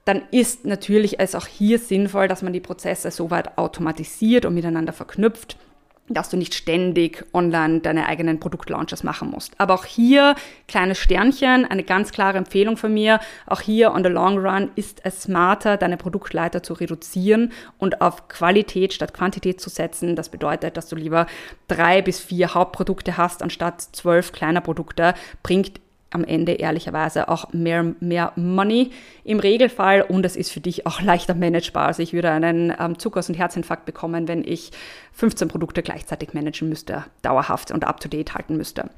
dann 0.04 0.22
ist 0.30 0.66
natürlich 0.66 1.18
es 1.18 1.34
auch 1.34 1.46
hier 1.46 1.78
sinnvoll, 1.78 2.28
dass 2.28 2.42
man 2.42 2.52
die 2.52 2.60
Prozesse 2.60 3.10
so 3.10 3.30
weit 3.30 3.56
automatisiert 3.56 4.44
und 4.44 4.54
miteinander 4.54 4.92
verknüpft, 4.92 5.56
dass 6.08 6.28
du 6.28 6.36
nicht 6.36 6.54
ständig 6.54 7.24
online 7.32 7.80
deine 7.80 8.06
eigenen 8.06 8.38
Produktlaunches 8.38 9.04
machen 9.04 9.30
musst. 9.30 9.58
Aber 9.58 9.74
auch 9.74 9.86
hier 9.86 10.34
kleines 10.68 10.98
Sternchen, 10.98 11.64
eine 11.64 11.82
ganz 11.82 12.12
klare 12.12 12.36
Empfehlung 12.36 12.76
von 12.76 12.92
mir. 12.92 13.20
Auch 13.46 13.62
hier 13.62 13.92
on 13.92 14.04
the 14.04 14.10
long 14.10 14.38
run 14.38 14.70
ist 14.76 15.00
es 15.04 15.22
smarter, 15.22 15.76
deine 15.76 15.96
Produktleiter 15.96 16.62
zu 16.62 16.74
reduzieren 16.74 17.52
und 17.78 18.02
auf 18.02 18.28
Qualität 18.28 18.92
statt 18.92 19.14
Quantität 19.14 19.60
zu 19.60 19.70
setzen. 19.70 20.14
Das 20.14 20.28
bedeutet, 20.28 20.76
dass 20.76 20.88
du 20.88 20.96
lieber 20.96 21.26
drei 21.68 22.02
bis 22.02 22.20
vier 22.20 22.52
Hauptprodukte 22.52 23.16
hast 23.16 23.42
anstatt 23.42 23.80
zwölf 23.80 24.32
kleiner 24.32 24.60
Produkte. 24.60 25.14
Bringt 25.42 25.80
am 26.14 26.24
Ende 26.24 26.52
ehrlicherweise 26.52 27.28
auch 27.28 27.52
mehr, 27.52 27.94
mehr 28.00 28.32
Money 28.36 28.90
im 29.24 29.40
Regelfall 29.40 30.02
und 30.02 30.24
es 30.24 30.36
ist 30.36 30.52
für 30.52 30.60
dich 30.60 30.86
auch 30.86 31.00
leichter 31.00 31.34
managebar. 31.34 31.86
Also 31.86 32.02
ich 32.02 32.12
würde 32.12 32.30
einen 32.30 32.72
ähm, 32.78 32.98
Zuckers- 32.98 33.28
und 33.28 33.34
Herzinfarkt 33.34 33.84
bekommen, 33.84 34.28
wenn 34.28 34.44
ich 34.44 34.70
15 35.12 35.48
Produkte 35.48 35.82
gleichzeitig 35.82 36.32
managen 36.34 36.68
müsste, 36.68 37.04
dauerhaft 37.22 37.70
und 37.70 37.84
up-to-date 37.84 38.34
halten 38.34 38.56
müsste. 38.56 38.90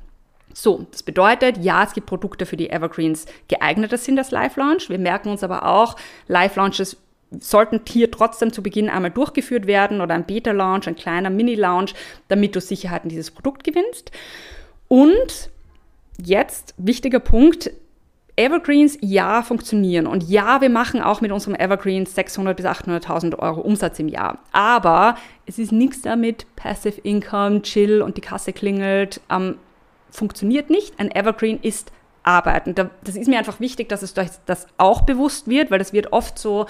So, 0.53 0.87
das 0.91 1.03
bedeutet, 1.03 1.59
ja, 1.59 1.85
es 1.85 1.93
gibt 1.93 2.07
Produkte, 2.07 2.47
für 2.47 2.57
die 2.57 2.71
Evergreens 2.71 3.27
geeigneter 3.49 3.99
sind 3.99 4.19
als 4.19 4.31
Live-Launch. 4.31 4.89
Wir 4.89 4.99
merken 4.99 5.29
uns 5.29 5.43
aber 5.43 5.67
auch, 5.67 5.97
Live-Launches 6.29 6.97
sollten 7.41 7.81
hier 7.87 8.11
trotzdem 8.11 8.53
zu 8.53 8.63
Beginn 8.63 8.89
einmal 8.89 9.11
durchgeführt 9.11 9.67
werden 9.67 10.01
oder 10.01 10.15
ein 10.15 10.25
Beta-Launch, 10.25 10.87
ein 10.87 10.97
kleiner 10.97 11.31
Mini-Launch, 11.31 11.95
damit 12.29 12.55
du 12.55 12.61
Sicherheit 12.61 13.03
in 13.03 13.11
dieses 13.11 13.31
Produkt 13.31 13.65
gewinnst. 13.65 14.13
Und 14.89 15.51
jetzt 16.23 16.75
wichtiger 16.79 17.21
Punkt. 17.21 17.71
Evergreens, 18.39 18.99
ja, 19.01 19.43
funktionieren. 19.43 20.07
Und 20.07 20.29
ja, 20.29 20.61
wir 20.61 20.69
machen 20.69 21.01
auch 21.01 21.23
mit 21.23 21.33
unserem 21.33 21.55
Evergreens 21.55 22.15
600 22.15 22.55
bis 22.55 22.67
800.000 22.67 23.39
Euro 23.39 23.63
Umsatz 23.63 23.99
im 23.99 24.09
Jahr. 24.09 24.41
Aber 24.53 25.17
es 25.47 25.59
ist 25.59 25.73
nichts 25.73 26.03
damit, 26.03 26.45
Passive 26.55 27.01
Income, 27.01 27.63
Chill 27.63 28.03
und 28.03 28.19
die 28.19 28.21
Kasse 28.21 28.53
klingelt. 28.53 29.23
Ähm, 29.31 29.57
funktioniert 30.11 30.69
nicht. 30.69 31.01
Ein 31.01 31.11
Evergreen 31.11 31.59
ist 31.63 31.93
Arbeiten. 32.25 32.75
Das 32.75 33.17
ist 33.17 33.29
mir 33.29 33.39
einfach 33.39 33.61
wichtig, 33.61 33.89
dass 33.89 34.03
es 34.03 34.17
euch 34.19 34.29
das 34.45 34.67
auch 34.77 35.03
bewusst 35.03 35.49
wird, 35.49 35.71
weil 35.71 35.79
das 35.79 35.93
wird 35.93 36.13
oft 36.13 36.39
so 36.39 36.67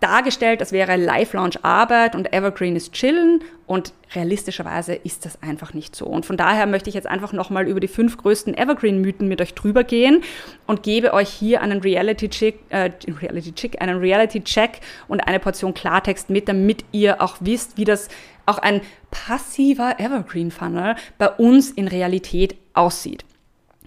dargestellt, 0.00 0.60
als 0.60 0.72
wäre 0.72 0.96
Live 0.96 1.32
Launch 1.34 1.62
Arbeit 1.62 2.14
und 2.14 2.32
Evergreen 2.32 2.74
ist 2.74 2.92
Chillen 2.92 3.42
und 3.66 3.92
realistischerweise 4.14 4.94
ist 4.94 5.24
das 5.24 5.42
einfach 5.42 5.74
nicht 5.74 5.94
so. 5.94 6.06
Und 6.06 6.26
von 6.26 6.36
daher 6.36 6.66
möchte 6.66 6.88
ich 6.88 6.94
jetzt 6.94 7.06
einfach 7.06 7.32
nochmal 7.32 7.68
über 7.68 7.80
die 7.80 7.88
fünf 7.88 8.16
größten 8.16 8.56
Evergreen-Mythen 8.56 9.28
mit 9.28 9.40
euch 9.40 9.54
drüber 9.54 9.84
gehen 9.84 10.22
und 10.66 10.82
gebe 10.82 11.12
euch 11.12 11.28
hier 11.28 11.60
einen 11.60 11.80
Reality-Check, 11.80 12.58
äh, 12.70 12.90
Reality-Check, 13.06 13.80
einen 13.80 13.98
Reality-Check 13.98 14.80
und 15.06 15.20
eine 15.20 15.38
Portion 15.38 15.74
Klartext 15.74 16.30
mit, 16.30 16.48
damit 16.48 16.84
ihr 16.92 17.22
auch 17.22 17.36
wisst, 17.40 17.76
wie 17.76 17.84
das 17.84 18.08
auch 18.46 18.58
ein 18.58 18.80
passiver 19.10 20.00
Evergreen-Funnel 20.00 20.96
bei 21.18 21.28
uns 21.28 21.70
in 21.70 21.86
Realität 21.86 22.56
aussieht. 22.74 23.24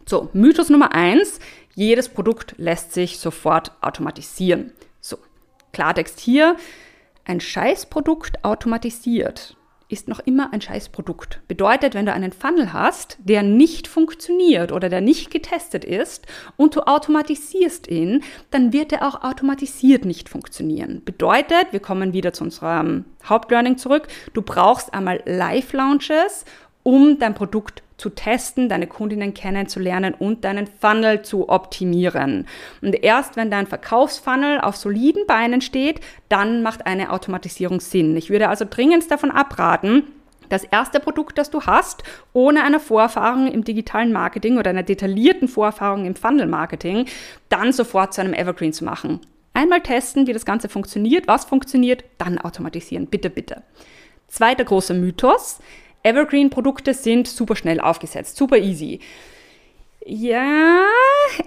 So, 0.06 0.30
Mythos 0.34 0.70
Nummer 0.70 0.94
eins, 0.94 1.40
jedes 1.76 2.08
Produkt 2.08 2.56
lässt 2.58 2.94
sich 2.94 3.20
sofort 3.20 3.72
automatisieren. 3.82 4.72
Klartext 5.74 6.20
hier, 6.20 6.56
ein 7.26 7.40
Scheißprodukt 7.40 8.44
automatisiert 8.46 9.58
ist 9.94 10.08
noch 10.08 10.20
immer 10.20 10.52
ein 10.52 10.60
Scheißprodukt. 10.60 11.42
Bedeutet, 11.48 11.94
wenn 11.94 12.06
du 12.06 12.12
einen 12.12 12.34
Funnel 12.34 12.74
hast, 12.74 13.18
der 13.24 13.44
nicht 13.44 13.88
funktioniert 13.88 14.72
oder 14.72 14.90
der 14.90 15.02
nicht 15.02 15.32
getestet 15.32 15.86
ist 15.86 16.26
und 16.58 16.76
du 16.76 16.82
automatisierst 16.82 17.88
ihn, 17.88 18.24
dann 18.50 18.74
wird 18.74 18.92
er 18.92 19.08
auch 19.08 19.24
automatisiert 19.24 20.04
nicht 20.04 20.30
funktionieren. 20.30 21.04
Bedeutet, 21.06 21.68
wir 21.72 21.80
kommen 21.80 22.12
wieder 22.12 22.34
zu 22.34 22.44
unserem 22.44 23.06
Hauptlearning 23.24 23.78
zurück, 23.78 24.08
du 24.34 24.42
brauchst 24.42 24.94
einmal 24.94 25.22
Live-Launches, 25.26 26.46
um 26.82 27.20
dein 27.20 27.36
Produkt 27.36 27.84
zu 28.04 28.10
testen, 28.10 28.68
deine 28.68 28.86
Kundinnen 28.86 29.34
kennenzulernen 29.34 30.14
und 30.14 30.44
deinen 30.44 30.68
Funnel 30.68 31.22
zu 31.22 31.48
optimieren. 31.48 32.46
Und 32.82 33.02
erst 33.02 33.38
wenn 33.38 33.50
dein 33.50 33.66
Verkaufsfunnel 33.66 34.60
auf 34.60 34.76
soliden 34.76 35.26
Beinen 35.26 35.62
steht, 35.62 36.02
dann 36.28 36.64
macht 36.64 36.86
eine 36.86 37.14
Automatisierung 37.14 37.80
Sinn. 37.80 38.18
Ich 38.18 38.30
würde 38.30 38.50
also 38.50 38.66
dringend 38.70 39.10
davon 39.10 39.32
abraten, 39.32 40.04
das 40.50 40.66
erste 40.66 41.00
Produkt, 41.00 41.38
das 41.38 41.50
du 41.50 41.62
hast, 41.62 42.04
ohne 42.34 42.64
eine 42.64 42.82
Vorerfahrung 42.82 43.48
im 43.48 43.64
digitalen 43.64 44.12
Marketing 44.12 44.58
oder 44.58 44.72
einer 44.72 44.84
detaillierten 44.84 45.48
Vorerfahrung 45.48 46.06
im 46.06 46.16
Funnel-Marketing, 46.16 47.06
dann 47.48 47.72
sofort 47.72 48.14
zu 48.14 48.20
einem 48.20 48.34
Evergreen 48.34 48.74
zu 48.74 48.84
machen. 48.84 49.22
Einmal 49.54 49.80
testen, 49.80 50.28
wie 50.28 50.34
das 50.34 50.46
Ganze 50.46 50.68
funktioniert, 50.68 51.30
was 51.30 51.46
funktioniert, 51.46 52.04
dann 52.18 52.38
automatisieren. 52.38 53.08
Bitte, 53.08 53.30
bitte. 53.30 53.64
Zweiter 54.28 54.66
großer 54.66 54.94
Mythos. 54.94 55.60
Evergreen-Produkte 56.04 56.94
sind 56.94 57.28
super 57.28 57.56
schnell 57.56 57.80
aufgesetzt, 57.80 58.38
super 58.38 58.58
easy. 58.58 59.00
Ja, 60.06 60.84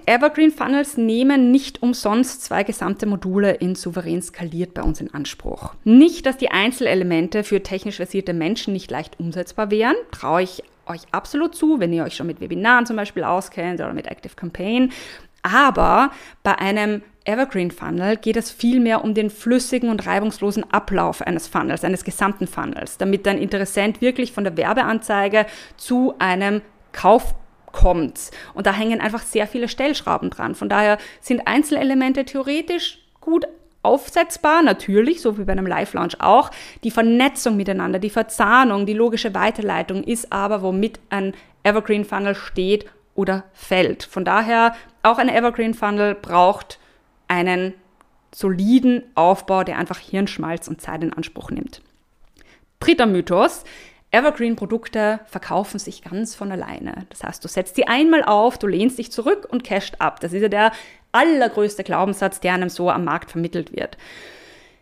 Evergreen 0.07 0.51
Funnels 0.51 0.97
nehmen 0.97 1.51
nicht 1.51 1.83
umsonst 1.83 2.43
zwei 2.43 2.63
gesamte 2.63 3.05
Module 3.05 3.53
in 3.53 3.75
souverän 3.75 4.23
skaliert 4.23 4.73
bei 4.73 4.83
uns 4.83 5.01
in 5.03 5.13
Anspruch. 5.13 5.75
Nicht, 5.85 6.25
dass 6.25 6.39
die 6.39 6.51
Einzelelemente 6.51 7.45
für 7.45 7.63
technisch 7.63 7.97
versierte 7.97 8.33
Menschen 8.33 8.73
nicht 8.73 8.91
leicht 8.91 9.21
umsetzbar 9.21 9.71
wären, 9.71 9.97
traue 10.11 10.43
ich 10.43 10.63
euch 10.87 11.03
absolut 11.13 11.55
zu, 11.55 11.81
wenn 11.81 11.93
ihr 11.93 12.05
euch 12.05 12.15
schon 12.15 12.29
mit 12.29 12.41
Webinaren 12.41 12.87
zum 12.87 12.97
Beispiel 12.97 13.25
auskennt 13.25 13.81
oder 13.81 13.93
mit 13.93 14.07
Active 14.07 14.35
Campaign. 14.35 14.93
Aber 15.47 16.11
bei 16.43 16.59
einem 16.59 17.03
Evergreen 17.25 17.71
Funnel 17.71 18.17
geht 18.17 18.37
es 18.37 18.51
vielmehr 18.51 19.05
um 19.05 19.15
den 19.15 19.31
flüssigen 19.31 19.91
und 19.91 20.05
reibungslosen 20.05 20.65
Ablauf 20.73 21.23
eines 21.23 21.47
Funnels, 21.47 21.85
eines 21.85 22.03
gesamten 22.03 22.49
Funnels, 22.49 22.99
damit 22.99 23.27
dein 23.27 23.39
Interessent 23.39 24.01
wirklich 24.01 24.33
von 24.33 24.43
der 24.43 24.57
Werbeanzeige 24.57 25.47
zu 25.77 26.15
einem 26.19 26.63
Kauf 26.93 27.35
kommt. 27.71 28.33
Und 28.55 28.67
da 28.67 28.73
hängen 28.73 29.01
einfach 29.01 29.23
sehr 29.23 29.47
viele 29.47 29.69
Stellschrauben 29.69 30.31
dran. 30.31 30.57
Von 30.57 30.69
daher 30.69 30.99
sind 31.21 31.47
Einzelelemente 31.47 32.25
theoretisch 32.25 32.99
gut 33.21 33.47
aufsetzbar, 33.83 34.63
natürlich, 34.63 35.21
so 35.21 35.39
wie 35.39 35.45
bei 35.45 35.53
einem 35.53 35.67
Live-Launch 35.67 36.21
auch. 36.21 36.51
Die 36.83 36.91
Vernetzung 36.91 37.57
miteinander, 37.57 38.01
die 38.01 38.11
Verzahnung, 38.11 38.85
die 38.85 38.95
logische 38.95 39.33
Weiterleitung 39.33 40.03
ist 40.03 40.33
aber, 40.33 40.63
womit 40.63 40.99
ein 41.11 41.35
Evergreen 41.63 42.05
Funnel 42.05 42.35
steht 42.35 42.87
oder 43.17 43.45
fällt. 43.53 44.05
Von 44.05 44.25
daher, 44.25 44.75
auch 45.03 45.19
ein 45.19 45.29
Evergreen 45.29 45.75
Funnel 45.75 46.15
braucht 46.15 46.79
einen 47.29 47.75
soliden 48.35 49.03
Aufbau, 49.15 49.65
der 49.65 49.79
einfach 49.79 49.99
Hirnschmalz 49.99 50.69
und 50.69 50.81
Zeit 50.81 51.03
in 51.03 51.13
Anspruch 51.13 51.51
nimmt. 51.51 51.83
Dritter 52.81 53.07
Mythos. 53.07 53.65
Evergreen-Produkte 54.13 55.21
verkaufen 55.27 55.79
sich 55.79 56.03
ganz 56.03 56.35
von 56.35 56.53
alleine. 56.53 57.07
Das 57.11 57.25
heißt, 57.25 57.45
du 57.45 57.49
setzt 57.49 57.75
sie 57.75 57.87
einmal 57.87 58.23
auf, 58.25 58.57
du 58.57 58.67
lehnst 58.67 58.99
dich 58.99 59.11
zurück 59.11 59.47
und 59.51 59.65
cashst 59.65 60.01
ab. 60.01 60.21
Das 60.21 60.33
ist 60.33 60.43
ja 60.43 60.49
der 60.49 60.73
allergrößte 61.13 61.83
Glaubenssatz, 61.83 62.41
der 62.41 62.55
einem 62.55 62.69
so 62.69 62.91
am 62.91 63.05
Markt 63.05 63.31
vermittelt 63.31 63.75
wird. 63.75 63.99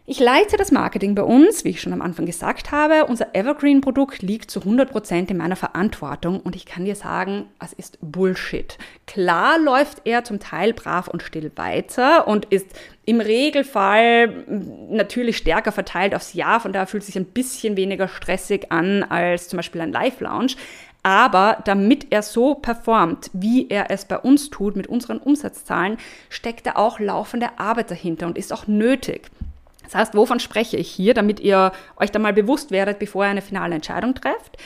Ich 0.06 0.20
leite 0.20 0.58
das 0.58 0.70
Marketing 0.70 1.14
bei 1.14 1.22
uns, 1.22 1.64
wie 1.64 1.70
ich 1.70 1.80
schon 1.80 1.94
am 1.94 2.02
Anfang 2.02 2.26
gesagt 2.26 2.72
habe. 2.72 3.06
Unser 3.06 3.34
Evergreen-Produkt 3.34 4.20
liegt 4.20 4.50
zu 4.50 4.60
100 4.60 4.90
Prozent 4.90 5.30
in 5.30 5.38
meiner 5.38 5.56
Verantwortung 5.56 6.40
und 6.40 6.54
ich 6.54 6.66
kann 6.66 6.84
dir 6.84 6.94
sagen, 6.94 7.46
es 7.58 7.72
ist 7.72 7.96
Bullshit. 8.02 8.76
Klar 9.06 9.58
läuft 9.58 10.02
er 10.04 10.22
zum 10.22 10.40
Teil 10.40 10.74
brav 10.74 11.08
und 11.08 11.22
still 11.22 11.50
weiter 11.56 12.28
und 12.28 12.44
ist 12.44 12.66
im 13.06 13.22
Regelfall 13.22 14.44
natürlich 14.90 15.38
stärker 15.38 15.72
verteilt 15.72 16.14
aufs 16.14 16.34
Jahr, 16.34 16.60
von 16.60 16.74
daher 16.74 16.86
fühlt 16.86 17.02
es 17.02 17.06
sich 17.06 17.16
ein 17.16 17.24
bisschen 17.24 17.78
weniger 17.78 18.06
stressig 18.06 18.70
an 18.70 19.04
als 19.04 19.48
zum 19.48 19.56
Beispiel 19.56 19.80
ein 19.80 19.92
Live-Lounge. 19.92 20.56
Aber 21.02 21.62
damit 21.64 22.08
er 22.10 22.20
so 22.20 22.54
performt, 22.54 23.30
wie 23.32 23.70
er 23.70 23.90
es 23.90 24.04
bei 24.04 24.18
uns 24.18 24.50
tut, 24.50 24.76
mit 24.76 24.86
unseren 24.86 25.16
Umsatzzahlen, 25.16 25.96
steckt 26.28 26.66
da 26.66 26.72
auch 26.76 27.00
laufende 27.00 27.58
Arbeit 27.58 27.90
dahinter 27.90 28.26
und 28.26 28.36
ist 28.36 28.52
auch 28.52 28.66
nötig. 28.66 29.30
Das 29.84 29.94
heißt, 29.94 30.14
wovon 30.14 30.40
spreche 30.40 30.76
ich 30.76 30.90
hier, 30.90 31.14
damit 31.14 31.40
ihr 31.40 31.72
euch 31.96 32.10
da 32.10 32.18
mal 32.18 32.32
bewusst 32.32 32.70
werdet, 32.70 32.98
bevor 32.98 33.24
ihr 33.24 33.30
eine 33.30 33.42
finale 33.42 33.74
Entscheidung 33.74 34.14
trefft? 34.14 34.56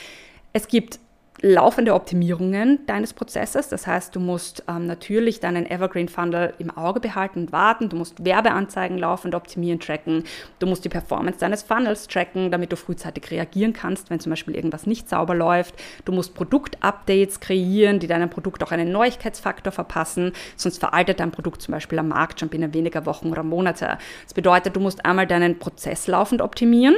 Es 0.53 0.67
gibt 0.67 0.99
laufende 1.41 1.93
Optimierungen 1.93 2.85
deines 2.85 3.13
Prozesses. 3.13 3.69
Das 3.69 3.87
heißt, 3.87 4.15
du 4.15 4.19
musst 4.19 4.63
ähm, 4.67 4.85
natürlich 4.85 5.39
deinen 5.39 5.69
Evergreen 5.69 6.09
Funnel 6.09 6.53
im 6.59 6.69
Auge 6.75 6.99
behalten 6.99 7.39
und 7.39 7.51
warten. 7.51 7.89
Du 7.89 7.95
musst 7.95 8.23
Werbeanzeigen 8.23 8.97
laufend 8.97 9.35
optimieren, 9.35 9.79
tracken. 9.79 10.23
Du 10.59 10.67
musst 10.67 10.83
die 10.85 10.89
Performance 10.89 11.39
deines 11.39 11.63
Funnels 11.63 12.07
tracken, 12.07 12.51
damit 12.51 12.71
du 12.71 12.75
frühzeitig 12.75 13.31
reagieren 13.31 13.73
kannst, 13.73 14.09
wenn 14.09 14.19
zum 14.19 14.31
Beispiel 14.31 14.55
irgendwas 14.55 14.85
nicht 14.85 15.07
sauber 15.07 15.35
läuft. 15.35 15.75
Du 16.05 16.11
musst 16.11 16.35
Produktupdates 16.35 17.39
kreieren, 17.39 17.99
die 17.99 18.07
deinem 18.07 18.29
Produkt 18.29 18.63
auch 18.63 18.71
einen 18.71 18.91
Neuigkeitsfaktor 18.91 19.71
verpassen. 19.71 20.33
Sonst 20.55 20.79
veraltet 20.79 21.19
dein 21.19 21.31
Produkt 21.31 21.61
zum 21.61 21.73
Beispiel 21.73 21.99
am 21.99 22.09
Markt 22.09 22.39
schon 22.39 22.49
binnen 22.49 22.73
weniger 22.73 23.05
Wochen 23.05 23.29
oder 23.29 23.43
Monate. 23.43 23.97
Das 24.23 24.33
bedeutet, 24.33 24.75
du 24.75 24.79
musst 24.79 25.05
einmal 25.05 25.27
deinen 25.27 25.59
Prozess 25.59 26.07
laufend 26.07 26.41
optimieren. 26.41 26.95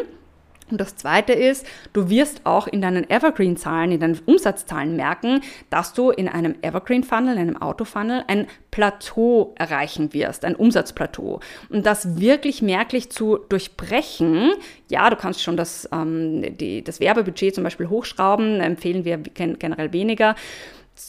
Und 0.71 0.79
das 0.79 0.95
Zweite 0.95 1.33
ist, 1.33 1.65
du 1.93 2.09
wirst 2.09 2.41
auch 2.45 2.67
in 2.67 2.81
deinen 2.81 3.09
Evergreen-Zahlen, 3.09 3.91
in 3.91 3.99
deinen 3.99 4.19
Umsatzzahlen 4.25 4.95
merken, 4.95 5.41
dass 5.69 5.93
du 5.93 6.09
in 6.09 6.27
einem 6.27 6.55
Evergreen-Funnel, 6.61 7.33
in 7.33 7.39
einem 7.39 7.61
Auto-Funnel 7.61 8.23
ein 8.27 8.47
Plateau 8.71 9.53
erreichen 9.57 10.13
wirst, 10.13 10.45
ein 10.45 10.55
Umsatzplateau. 10.55 11.41
Und 11.69 11.85
das 11.85 12.19
wirklich 12.19 12.61
merklich 12.61 13.11
zu 13.11 13.37
durchbrechen, 13.37 14.51
ja, 14.89 15.09
du 15.09 15.15
kannst 15.17 15.43
schon 15.43 15.57
das, 15.57 15.87
ähm, 15.91 16.57
die, 16.57 16.83
das 16.83 16.99
Werbebudget 16.99 17.53
zum 17.53 17.63
Beispiel 17.63 17.89
hochschrauben, 17.89 18.61
empfehlen 18.61 19.03
wir 19.03 19.17
generell 19.17 19.91
weniger 19.93 20.35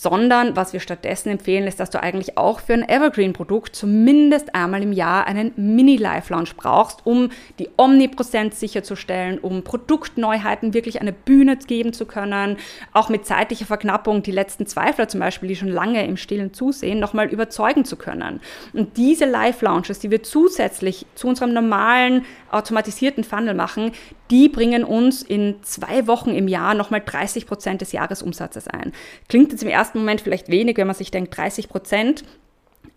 sondern 0.01 0.57
was 0.57 0.73
wir 0.73 0.81
stattdessen 0.81 1.29
empfehlen, 1.29 1.67
ist, 1.67 1.79
dass 1.79 1.91
du 1.91 2.03
eigentlich 2.03 2.39
auch 2.39 2.61
für 2.61 2.73
ein 2.73 2.89
Evergreen-Produkt 2.89 3.77
zumindest 3.77 4.55
einmal 4.55 4.83
im 4.83 4.93
Jahr 4.93 5.27
einen 5.27 5.53
Mini-Live-Launch 5.57 6.57
brauchst, 6.57 7.07
um 7.07 7.31
die 7.59 7.69
Omnipräsenz 7.77 8.59
sicherzustellen, 8.59 9.39
um 9.39 9.63
Produktneuheiten 9.63 10.75
wirklich 10.75 11.01
eine 11.01 11.13
Bühne 11.13 11.57
geben 11.57 11.93
zu 11.93 12.07
können, 12.07 12.57
auch 12.93 13.11
mit 13.11 13.27
zeitlicher 13.27 13.67
Verknappung 13.67 14.23
die 14.23 14.33
letzten 14.33 14.67
Zweifler 14.67 15.09
zum 15.09 15.21
Beispiel, 15.21 15.49
die 15.49 15.57
schon 15.57 15.69
lange 15.69 16.05
im 16.07 16.17
Stillen 16.17 16.55
zusehen, 16.55 16.99
nochmal 16.99 17.29
überzeugen 17.29 17.85
zu 17.85 17.97
können. 17.97 18.41
Und 18.73 18.97
diese 18.97 19.27
Live-Launches, 19.27 19.99
die 19.99 20.11
wir 20.11 20.23
zusätzlich 20.23 21.07
zu 21.15 21.29
unserem 21.29 21.53
normalen 21.53 22.25
automatisierten 22.51 23.25
Funnel 23.25 23.55
machen, 23.55 23.93
die 24.33 24.49
bringen 24.49 24.83
uns 24.83 25.23
in 25.23 25.63
zwei 25.63 26.07
Wochen 26.07 26.31
im 26.31 26.49
Jahr 26.49 26.73
nochmal 26.73 27.03
30 27.05 27.47
Prozent 27.47 27.83
des 27.83 27.93
Jahresumsatzes 27.93 28.67
ein. 28.67 28.93
Klingt 29.29 29.53
jetzt 29.53 29.63
im 29.63 29.69
ersten 29.69 29.99
Moment 29.99 30.23
vielleicht 30.23 30.49
wenig, 30.49 30.79
wenn 30.79 30.87
man 30.87 30.97
sich 30.97 31.11
denkt 31.11 31.37
30 31.37 31.69
Prozent, 31.69 32.25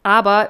aber 0.01 0.49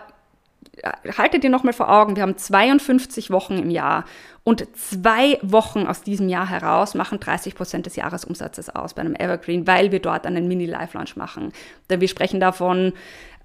haltet 1.18 1.44
dir 1.44 1.50
nochmal 1.50 1.74
vor 1.74 1.90
Augen, 1.90 2.16
wir 2.16 2.24
haben 2.24 2.38
52 2.38 3.32
Wochen 3.32 3.58
im 3.58 3.70
Jahr 3.70 4.06
und 4.44 4.68
zwei 4.78 5.40
Wochen 5.42 5.88
aus 5.88 6.04
diesem 6.04 6.30
Jahr 6.30 6.48
heraus 6.48 6.94
machen 6.94 7.20
30 7.20 7.56
Prozent 7.56 7.86
des 7.86 7.96
Jahresumsatzes 7.96 8.70
aus 8.70 8.94
bei 8.94 9.02
einem 9.02 9.16
Evergreen, 9.16 9.66
weil 9.66 9.92
wir 9.92 10.00
dort 10.00 10.26
einen 10.26 10.48
Mini-Live-Launch 10.48 11.16
machen. 11.16 11.52
Wir 11.88 12.08
sprechen 12.08 12.40
davon, 12.40 12.94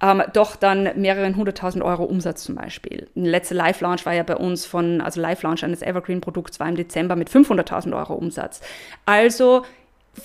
ähm, 0.02 0.22
doch 0.32 0.56
dann 0.56 0.90
mehreren 1.00 1.36
hunderttausend 1.36 1.82
Euro 1.84 2.04
Umsatz 2.04 2.44
zum 2.44 2.54
Beispiel. 2.54 3.08
Ein 3.16 3.24
letzter 3.24 3.54
Live-Launch 3.54 4.04
war 4.04 4.12
ja 4.12 4.22
bei 4.22 4.36
uns 4.36 4.66
von, 4.66 5.00
also 5.00 5.20
Live-Launch 5.20 5.64
eines 5.64 5.82
Evergreen-Produkts 5.82 6.60
war 6.60 6.68
im 6.68 6.76
Dezember 6.76 7.16
mit 7.16 7.30
500.000 7.30 7.96
Euro 7.96 8.14
Umsatz. 8.14 8.60
Also 9.06 9.64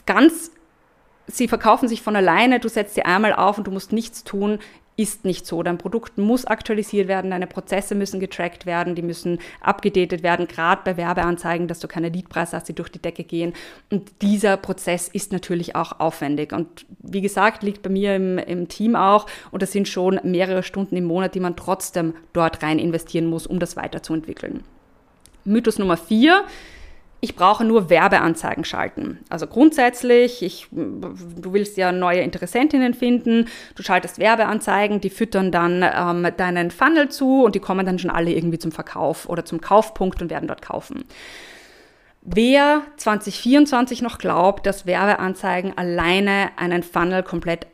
ganz 0.06 0.52
sie 1.28 1.48
verkaufen 1.48 1.88
sich 1.88 2.02
von 2.02 2.16
alleine, 2.16 2.60
du 2.60 2.70
setzt 2.70 2.96
sie 2.96 3.04
einmal 3.04 3.34
auf 3.34 3.58
und 3.58 3.66
du 3.66 3.72
musst 3.72 3.92
nichts 3.92 4.24
tun 4.24 4.60
ist 4.98 5.26
nicht 5.26 5.46
so. 5.46 5.62
Dein 5.64 5.78
Produkt 5.78 6.18
muss 6.18 6.46
aktualisiert 6.46 7.08
werden, 7.08 7.32
deine 7.32 7.48
Prozesse 7.48 7.96
müssen 7.96 8.20
getrackt 8.20 8.66
werden, 8.66 8.96
die 8.96 9.02
müssen 9.02 9.40
abgedatet 9.62 10.24
werden, 10.24 10.48
gerade 10.48 10.82
bei 10.86 10.98
Werbeanzeigen, 10.98 11.68
dass 11.68 11.80
du 11.80 11.88
keine 11.88 12.10
Leadpreise 12.10 12.56
hast, 12.56 12.70
die 12.70 12.74
durch 12.74 12.90
die 12.90 13.02
Decke 13.02 13.24
gehen. 13.24 13.54
Und 13.92 14.22
dieser 14.22 14.58
Prozess 14.58 15.08
ist 15.08 15.32
natürlich 15.32 15.76
auch 15.76 16.00
aufwendig. 16.00 16.54
Und 16.54 16.86
wie 17.00 17.22
gesagt, 17.22 17.64
liegt 17.64 17.82
bei 17.82 17.90
mir 17.90 18.16
im, 18.16 18.38
im 18.38 18.68
Team 18.68 18.96
auch 18.96 19.28
und 19.52 19.62
das 19.62 19.72
sind 19.72 19.88
schon 19.88 20.20
mehrere 20.24 20.64
Stunden 20.64 20.96
im 20.96 21.06
Monat, 21.06 21.36
die 21.36 21.40
man 21.40 21.56
trotzdem 21.56 22.14
dort 22.34 22.64
rein 22.64 22.80
investieren 22.80 23.26
muss, 23.26 23.48
um 23.48 23.60
das 23.60 23.76
weiterzuentwickeln. 23.76 24.64
Mythos 25.44 25.78
Nummer 25.78 25.98
vier 25.98 26.46
ich 27.26 27.36
brauche 27.36 27.66
nur 27.66 27.90
Werbeanzeigen 27.90 28.64
schalten. 28.64 29.18
Also 29.30 29.48
grundsätzlich, 29.48 30.44
ich, 30.44 30.68
du 30.72 31.54
willst 31.54 31.76
ja 31.76 31.92
neue 31.92 32.22
Interessentinnen 32.22 32.94
finden, 32.94 33.48
du 33.74 33.82
schaltest 33.82 34.20
Werbeanzeigen, 34.20 35.02
die 35.02 35.10
füttern 35.10 35.52
dann 35.52 35.84
ähm, 35.84 36.28
deinen 36.38 36.70
Funnel 36.70 37.10
zu 37.10 37.44
und 37.44 37.56
die 37.56 37.60
kommen 37.60 37.86
dann 37.86 37.98
schon 37.98 38.12
alle 38.12 38.32
irgendwie 38.32 38.60
zum 38.60 38.72
Verkauf 38.72 39.28
oder 39.28 39.44
zum 39.44 39.60
Kaufpunkt 39.60 40.22
und 40.22 40.30
werden 40.30 40.48
dort 40.48 40.62
kaufen. 40.62 41.04
Wer 42.22 42.84
2024 42.98 44.04
noch 44.04 44.20
glaubt, 44.20 44.68
dass 44.68 44.86
Werbeanzeigen 44.86 45.76
alleine 45.78 46.50
einen 46.58 46.84
Funnel 46.84 47.24
komplett 47.24 47.66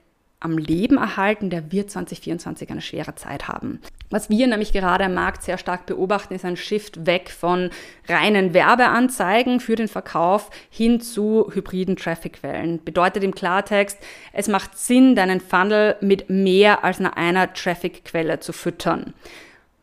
am 0.42 0.58
Leben 0.58 0.98
erhalten, 0.98 1.50
der 1.50 1.72
wird 1.72 1.92
2024 1.92 2.70
eine 2.72 2.82
schwere 2.82 3.16
Zeit 3.16 3.48
haben. 3.48 3.80
Was 4.10 4.30
wir 4.30 4.48
nämlich 4.48 4.74
gerade 4.74 5.06
am 5.06 5.14
Markt 5.14 5.44
sehr 5.44 5.58
stark 5.58 5.86
beobachten, 5.86 6.34
ist 6.34 6.44
ein 6.44 6.58
Shift 6.58 7.06
weg 7.06 7.30
von 7.30 7.70
reinen 8.10 8.54
Werbeanzeigen 8.54 9.60
für 9.60 9.76
den 9.76 9.88
Verkauf 9.88 10.50
hin 10.70 11.00
zu 11.00 11.50
hybriden 11.54 11.96
Trafficquellen. 11.96 12.84
Bedeutet 12.84 13.24
im 13.24 13.34
Klartext, 13.34 14.00
es 14.34 14.48
macht 14.48 14.78
Sinn, 14.78 15.16
deinen 15.16 15.40
Funnel 15.40 15.96
mit 16.02 16.30
mehr 16.30 16.84
als 16.84 17.00
nur 17.00 17.16
einer 17.16 17.54
Trafficquelle 17.54 18.40
zu 18.40 18.52
füttern. 18.52 19.14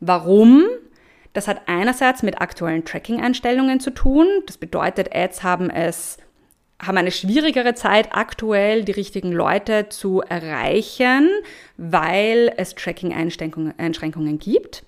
Warum? 0.01 0.65
Das 1.33 1.47
hat 1.47 1.63
einerseits 1.67 2.23
mit 2.23 2.41
aktuellen 2.41 2.85
Tracking-Einstellungen 2.85 3.79
zu 3.79 3.91
tun. 3.91 4.27
Das 4.47 4.59
bedeutet, 4.59 5.15
Ads 5.15 5.45
haben 5.45 5.71
es 5.71 6.19
haben 6.81 6.97
eine 6.97 7.11
schwierigere 7.11 7.75
Zeit 7.75 8.11
aktuell, 8.13 8.85
die 8.85 8.93
richtigen 8.93 9.33
Leute 9.33 9.89
zu 9.89 10.23
erreichen, 10.23 11.29
weil 11.77 12.53
es 12.57 12.75
Tracking-Einschränkungen 12.75 14.39
gibt. 14.39 14.85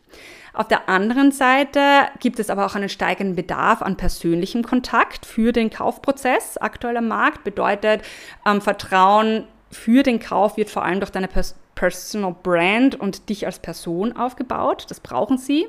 Auf 0.52 0.68
der 0.68 0.88
anderen 0.88 1.32
Seite 1.32 2.08
gibt 2.20 2.38
es 2.38 2.50
aber 2.50 2.66
auch 2.66 2.74
einen 2.74 2.88
steigenden 2.88 3.36
Bedarf 3.36 3.82
an 3.82 3.96
persönlichem 3.96 4.62
Kontakt 4.62 5.26
für 5.26 5.52
den 5.52 5.70
Kaufprozess. 5.70 6.58
Aktueller 6.58 7.00
Markt 7.00 7.44
bedeutet, 7.44 8.02
ähm, 8.46 8.60
Vertrauen 8.60 9.44
für 9.70 10.02
den 10.02 10.18
Kauf 10.18 10.56
wird 10.56 10.70
vor 10.70 10.84
allem 10.84 11.00
durch 11.00 11.12
deine 11.12 11.28
Pers 11.28 11.54
Personal 11.76 12.34
Brand 12.42 13.00
und 13.00 13.30
dich 13.30 13.46
als 13.46 13.58
Person 13.58 14.14
aufgebaut. 14.14 14.84
Das 14.90 15.00
brauchen 15.00 15.38
sie. 15.38 15.66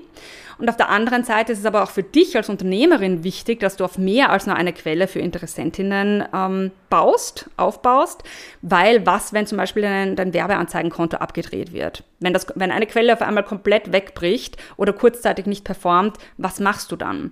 Und 0.58 0.68
auf 0.70 0.76
der 0.76 0.90
anderen 0.90 1.24
Seite 1.24 1.54
ist 1.54 1.60
es 1.60 1.66
aber 1.66 1.84
auch 1.84 1.90
für 1.90 2.04
dich 2.04 2.36
als 2.36 2.50
Unternehmerin 2.50 3.24
wichtig, 3.24 3.62
dass 3.62 3.78
du 3.78 3.86
auf 3.86 3.98
mehr 3.98 4.30
als 4.30 4.46
nur 4.46 4.58
eine 4.58 4.74
Quelle 4.74 5.08
für 5.08 5.20
Interessentinnen 5.20 6.26
ähm, 6.34 6.72
baust, 6.90 7.50
aufbaust, 7.56 8.24
weil 8.62 9.06
was, 9.06 9.32
wenn 9.32 9.48
zum 9.48 9.58
Beispiel 9.58 9.84
dein, 9.84 10.18
dein 10.18 10.34
Werbeanzeigenkonto 10.34 11.16
abgedreht 11.16 11.72
wird? 11.72 12.04
Wenn, 12.20 12.34
das, 12.34 12.46
wenn 12.56 12.72
eine 12.72 12.88
Quelle 12.88 13.14
auf 13.14 13.22
einmal 13.22 13.46
komplett 13.46 13.94
wegbricht 13.94 14.58
oder 14.76 14.92
kurzzeitig 14.92 15.46
nicht 15.46 15.64
performt, 15.64 16.18
was 16.38 16.60
machst 16.60 16.92
du 16.92 16.98
dann? 16.98 17.32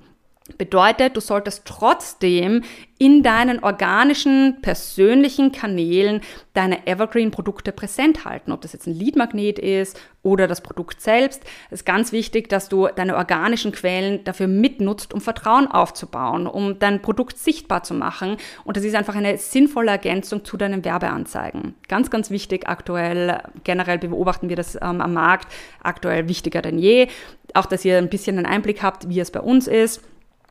Bedeutet, 0.57 1.15
du 1.15 1.21
solltest 1.21 1.65
trotzdem 1.65 2.63
in 2.97 3.23
deinen 3.23 3.63
organischen, 3.63 4.57
persönlichen 4.61 5.53
Kanälen 5.53 6.19
deine 6.53 6.85
Evergreen-Produkte 6.85 7.71
präsent 7.71 8.25
halten. 8.25 8.51
Ob 8.51 8.59
das 8.59 8.73
jetzt 8.73 8.87
ein 8.87 8.93
Lead-Magnet 8.93 9.57
ist 9.57 9.97
oder 10.21 10.47
das 10.47 10.59
Produkt 10.59 10.99
selbst. 10.99 11.43
Es 11.67 11.79
ist 11.79 11.85
ganz 11.85 12.11
wichtig, 12.11 12.49
dass 12.49 12.67
du 12.67 12.87
deine 12.93 13.15
organischen 13.15 13.71
Quellen 13.71 14.25
dafür 14.25 14.47
mitnutzt, 14.47 15.13
um 15.13 15.21
Vertrauen 15.21 15.67
aufzubauen, 15.67 16.45
um 16.45 16.77
dein 16.77 17.01
Produkt 17.01 17.37
sichtbar 17.37 17.83
zu 17.83 17.93
machen. 17.93 18.35
Und 18.65 18.75
das 18.75 18.83
ist 18.83 18.95
einfach 18.95 19.15
eine 19.15 19.37
sinnvolle 19.37 19.91
Ergänzung 19.91 20.43
zu 20.43 20.57
deinen 20.57 20.83
Werbeanzeigen. 20.83 21.75
Ganz, 21.87 22.11
ganz 22.11 22.29
wichtig 22.31 22.67
aktuell. 22.67 23.41
Generell 23.63 23.97
beobachten 23.97 24.49
wir 24.49 24.57
das 24.57 24.75
ähm, 24.75 24.99
am 24.99 25.13
Markt. 25.13 25.47
Aktuell 25.81 26.27
wichtiger 26.27 26.61
denn 26.61 26.77
je. 26.77 27.07
Auch, 27.53 27.65
dass 27.65 27.85
ihr 27.85 27.97
ein 27.97 28.09
bisschen 28.09 28.37
einen 28.37 28.45
Einblick 28.45 28.83
habt, 28.83 29.07
wie 29.07 29.21
es 29.21 29.31
bei 29.31 29.39
uns 29.39 29.67
ist. 29.67 30.01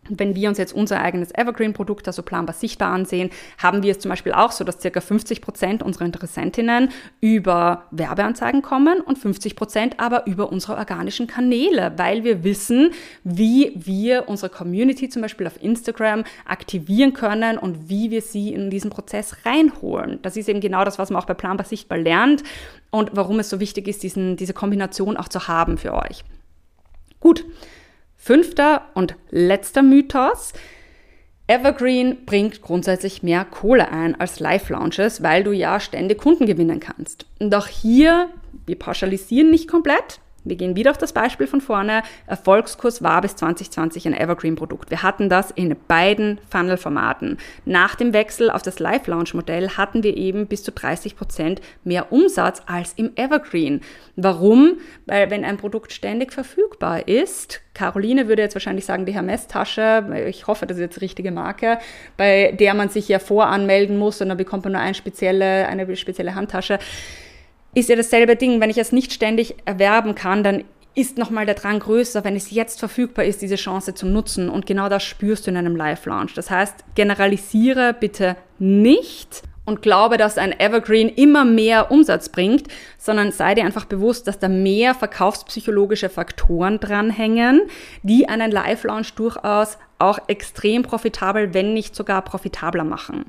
Wenn 0.08 0.34
wir 0.34 0.48
uns 0.48 0.58
jetzt 0.58 0.72
unser 0.72 1.00
eigenes 1.00 1.32
Evergreen-Produkt, 1.32 2.06
also 2.06 2.22
planbar 2.22 2.54
sichtbar 2.54 2.92
ansehen, 2.92 3.30
haben 3.58 3.82
wir 3.82 3.92
es 3.92 3.98
zum 3.98 4.08
Beispiel 4.08 4.32
auch 4.32 4.52
so, 4.52 4.64
dass 4.64 4.80
circa 4.80 5.00
50 5.00 5.40
Prozent 5.40 5.82
unserer 5.82 6.04
Interessentinnen 6.04 6.90
über 7.20 7.84
Werbeanzeigen 7.90 8.62
kommen 8.62 9.00
und 9.00 9.18
50 9.18 9.56
Prozent 9.56 10.00
aber 10.00 10.26
über 10.26 10.50
unsere 10.50 10.76
organischen 10.76 11.26
Kanäle, 11.26 11.92
weil 11.96 12.24
wir 12.24 12.44
wissen, 12.44 12.90
wie 13.24 13.72
wir 13.74 14.28
unsere 14.28 14.50
Community 14.50 15.08
zum 15.08 15.22
Beispiel 15.22 15.46
auf 15.46 15.62
Instagram 15.62 16.24
aktivieren 16.46 17.12
können 17.12 17.58
und 17.58 17.88
wie 17.88 18.10
wir 18.10 18.22
sie 18.22 18.52
in 18.52 18.70
diesen 18.70 18.90
Prozess 18.90 19.36
reinholen. 19.44 20.18
Das 20.22 20.36
ist 20.36 20.48
eben 20.48 20.60
genau 20.60 20.84
das, 20.84 20.98
was 20.98 21.10
man 21.10 21.22
auch 21.22 21.26
bei 21.26 21.34
planbar 21.34 21.66
sichtbar 21.66 21.98
lernt 21.98 22.42
und 22.90 23.10
warum 23.14 23.38
es 23.38 23.50
so 23.50 23.60
wichtig 23.60 23.88
ist, 23.88 24.02
diesen, 24.02 24.36
diese 24.36 24.54
Kombination 24.54 25.16
auch 25.16 25.28
zu 25.28 25.48
haben 25.48 25.78
für 25.78 25.94
euch. 25.94 26.24
Gut. 27.20 27.44
Fünfter 28.18 28.82
und 28.94 29.14
letzter 29.30 29.82
Mythos. 29.82 30.52
Evergreen 31.46 32.26
bringt 32.26 32.60
grundsätzlich 32.60 33.22
mehr 33.22 33.46
Kohle 33.46 33.90
ein 33.90 34.20
als 34.20 34.38
Live-Launches, 34.38 35.22
weil 35.22 35.44
du 35.44 35.52
ja 35.52 35.80
ständig 35.80 36.18
Kunden 36.18 36.44
gewinnen 36.44 36.80
kannst. 36.80 37.24
Und 37.38 37.54
auch 37.54 37.68
hier, 37.68 38.28
wir 38.66 38.78
pauschalisieren 38.78 39.50
nicht 39.50 39.66
komplett, 39.66 40.20
wir 40.48 40.56
gehen 40.56 40.76
wieder 40.76 40.90
auf 40.90 40.98
das 40.98 41.12
Beispiel 41.12 41.46
von 41.46 41.60
vorne. 41.60 42.02
Erfolgskurs 42.26 43.02
war 43.02 43.20
bis 43.20 43.36
2020 43.36 44.06
ein 44.06 44.14
Evergreen-Produkt. 44.14 44.90
Wir 44.90 45.02
hatten 45.02 45.28
das 45.28 45.50
in 45.50 45.76
beiden 45.86 46.40
Funnel-Formaten. 46.50 47.38
Nach 47.64 47.94
dem 47.94 48.12
Wechsel 48.12 48.50
auf 48.50 48.62
das 48.62 48.78
Live-Launch-Modell 48.78 49.70
hatten 49.70 50.02
wir 50.02 50.16
eben 50.16 50.46
bis 50.46 50.62
zu 50.62 50.72
30 50.72 51.16
Prozent 51.16 51.60
mehr 51.84 52.12
Umsatz 52.12 52.62
als 52.66 52.92
im 52.94 53.12
Evergreen. 53.16 53.80
Warum? 54.16 54.78
Weil 55.06 55.30
wenn 55.30 55.44
ein 55.44 55.56
Produkt 55.56 55.92
ständig 55.92 56.32
verfügbar 56.32 57.06
ist, 57.08 57.60
Caroline 57.74 58.26
würde 58.26 58.42
jetzt 58.42 58.56
wahrscheinlich 58.56 58.84
sagen, 58.84 59.06
die 59.06 59.14
Hermes-Tasche, 59.14 60.24
ich 60.26 60.48
hoffe, 60.48 60.66
das 60.66 60.78
ist 60.78 60.82
jetzt 60.82 60.96
die 60.96 61.00
richtige 61.00 61.30
Marke, 61.30 61.78
bei 62.16 62.52
der 62.58 62.74
man 62.74 62.88
sich 62.88 63.08
ja 63.08 63.20
voranmelden 63.20 63.96
muss 63.96 64.20
und 64.20 64.28
dann 64.28 64.36
bekommt 64.36 64.64
man 64.64 64.72
nur 64.72 64.82
eine 64.82 64.94
spezielle, 64.94 65.68
eine 65.68 65.94
spezielle 65.94 66.34
Handtasche 66.34 66.80
ist 67.78 67.88
ja 67.88 67.96
dasselbe 67.96 68.36
Ding. 68.36 68.60
Wenn 68.60 68.70
ich 68.70 68.78
es 68.78 68.92
nicht 68.92 69.12
ständig 69.12 69.56
erwerben 69.64 70.14
kann, 70.14 70.42
dann 70.42 70.64
ist 70.94 71.16
nochmal 71.16 71.46
der 71.46 71.54
Drang 71.54 71.78
größer, 71.78 72.24
wenn 72.24 72.34
es 72.34 72.50
jetzt 72.50 72.80
verfügbar 72.80 73.24
ist, 73.24 73.40
diese 73.40 73.54
Chance 73.54 73.94
zu 73.94 74.06
nutzen. 74.06 74.48
Und 74.48 74.66
genau 74.66 74.88
das 74.88 75.04
spürst 75.04 75.46
du 75.46 75.50
in 75.50 75.56
einem 75.56 75.76
Live-Launch. 75.76 76.34
Das 76.34 76.50
heißt, 76.50 76.74
generalisiere 76.96 77.94
bitte 77.94 78.36
nicht 78.58 79.42
und 79.64 79.82
glaube, 79.82 80.16
dass 80.16 80.38
ein 80.38 80.58
Evergreen 80.58 81.10
immer 81.10 81.44
mehr 81.44 81.90
Umsatz 81.90 82.30
bringt, 82.30 82.68
sondern 82.96 83.32
sei 83.32 83.54
dir 83.54 83.64
einfach 83.64 83.84
bewusst, 83.84 84.26
dass 84.26 84.38
da 84.38 84.48
mehr 84.48 84.94
verkaufspsychologische 84.94 86.08
Faktoren 86.08 86.80
dranhängen, 86.80 87.62
die 88.02 88.28
einen 88.28 88.50
Live-Launch 88.50 89.14
durchaus 89.14 89.78
auch 89.98 90.18
extrem 90.28 90.82
profitabel, 90.82 91.52
wenn 91.54 91.74
nicht 91.74 91.94
sogar 91.94 92.22
profitabler 92.22 92.84
machen. 92.84 93.26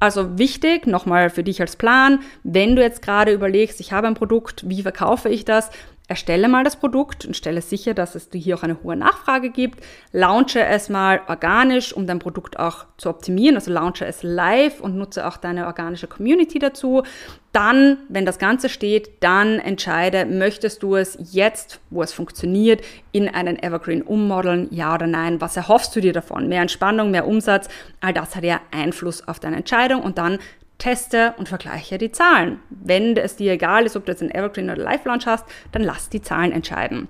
Also 0.00 0.38
wichtig, 0.38 0.86
nochmal 0.86 1.28
für 1.28 1.44
dich 1.44 1.60
als 1.60 1.76
Plan, 1.76 2.20
wenn 2.42 2.74
du 2.74 2.82
jetzt 2.82 3.02
gerade 3.02 3.32
überlegst, 3.32 3.80
ich 3.80 3.92
habe 3.92 4.06
ein 4.06 4.14
Produkt, 4.14 4.68
wie 4.68 4.82
verkaufe 4.82 5.28
ich 5.28 5.44
das, 5.44 5.70
erstelle 6.10 6.48
mal 6.48 6.64
das 6.64 6.74
Produkt 6.74 7.24
und 7.24 7.36
stelle 7.36 7.62
sicher, 7.62 7.94
dass 7.94 8.16
es 8.16 8.28
hier 8.32 8.56
auch 8.56 8.64
eine 8.64 8.82
hohe 8.82 8.96
Nachfrage 8.96 9.50
gibt. 9.50 9.84
Launche 10.10 10.60
es 10.60 10.88
mal 10.88 11.20
organisch, 11.28 11.92
um 11.92 12.08
dein 12.08 12.18
Produkt 12.18 12.58
auch 12.58 12.84
zu 12.96 13.08
optimieren. 13.08 13.54
Also 13.54 13.70
launche 13.70 14.04
es 14.04 14.24
live 14.24 14.80
und 14.80 14.96
nutze 14.96 15.24
auch 15.24 15.36
deine 15.36 15.66
organische 15.68 16.08
Community 16.08 16.58
dazu. 16.58 17.04
Dann, 17.52 17.98
wenn 18.08 18.26
das 18.26 18.40
Ganze 18.40 18.68
steht, 18.68 19.22
dann 19.22 19.60
entscheide, 19.60 20.26
möchtest 20.26 20.82
du 20.82 20.96
es 20.96 21.16
jetzt, 21.32 21.80
wo 21.90 22.02
es 22.02 22.12
funktioniert, 22.12 22.82
in 23.12 23.28
einen 23.28 23.60
Evergreen 23.60 24.02
ummodeln, 24.02 24.66
ja 24.72 24.94
oder 24.94 25.06
nein? 25.06 25.40
Was 25.40 25.56
erhoffst 25.56 25.94
du 25.94 26.00
dir 26.00 26.12
davon? 26.12 26.48
Mehr 26.48 26.62
Entspannung, 26.62 27.12
mehr 27.12 27.26
Umsatz? 27.26 27.68
All 28.00 28.12
das 28.12 28.34
hat 28.34 28.42
ja 28.42 28.60
Einfluss 28.72 29.26
auf 29.28 29.38
deine 29.38 29.56
Entscheidung 29.56 30.02
und 30.02 30.18
dann 30.18 30.38
teste 30.80 31.34
und 31.38 31.48
vergleiche 31.48 31.98
die 31.98 32.10
Zahlen. 32.10 32.58
Wenn 32.70 33.16
es 33.16 33.36
dir 33.36 33.52
egal 33.52 33.86
ist, 33.86 33.94
ob 33.94 34.06
du 34.06 34.12
jetzt 34.12 34.22
einen 34.22 34.34
Evergreen 34.34 34.70
oder 34.70 34.82
Live 34.82 35.04
Launch 35.04 35.26
hast, 35.26 35.44
dann 35.70 35.82
lass 35.82 36.08
die 36.08 36.22
Zahlen 36.22 36.50
entscheiden. 36.50 37.06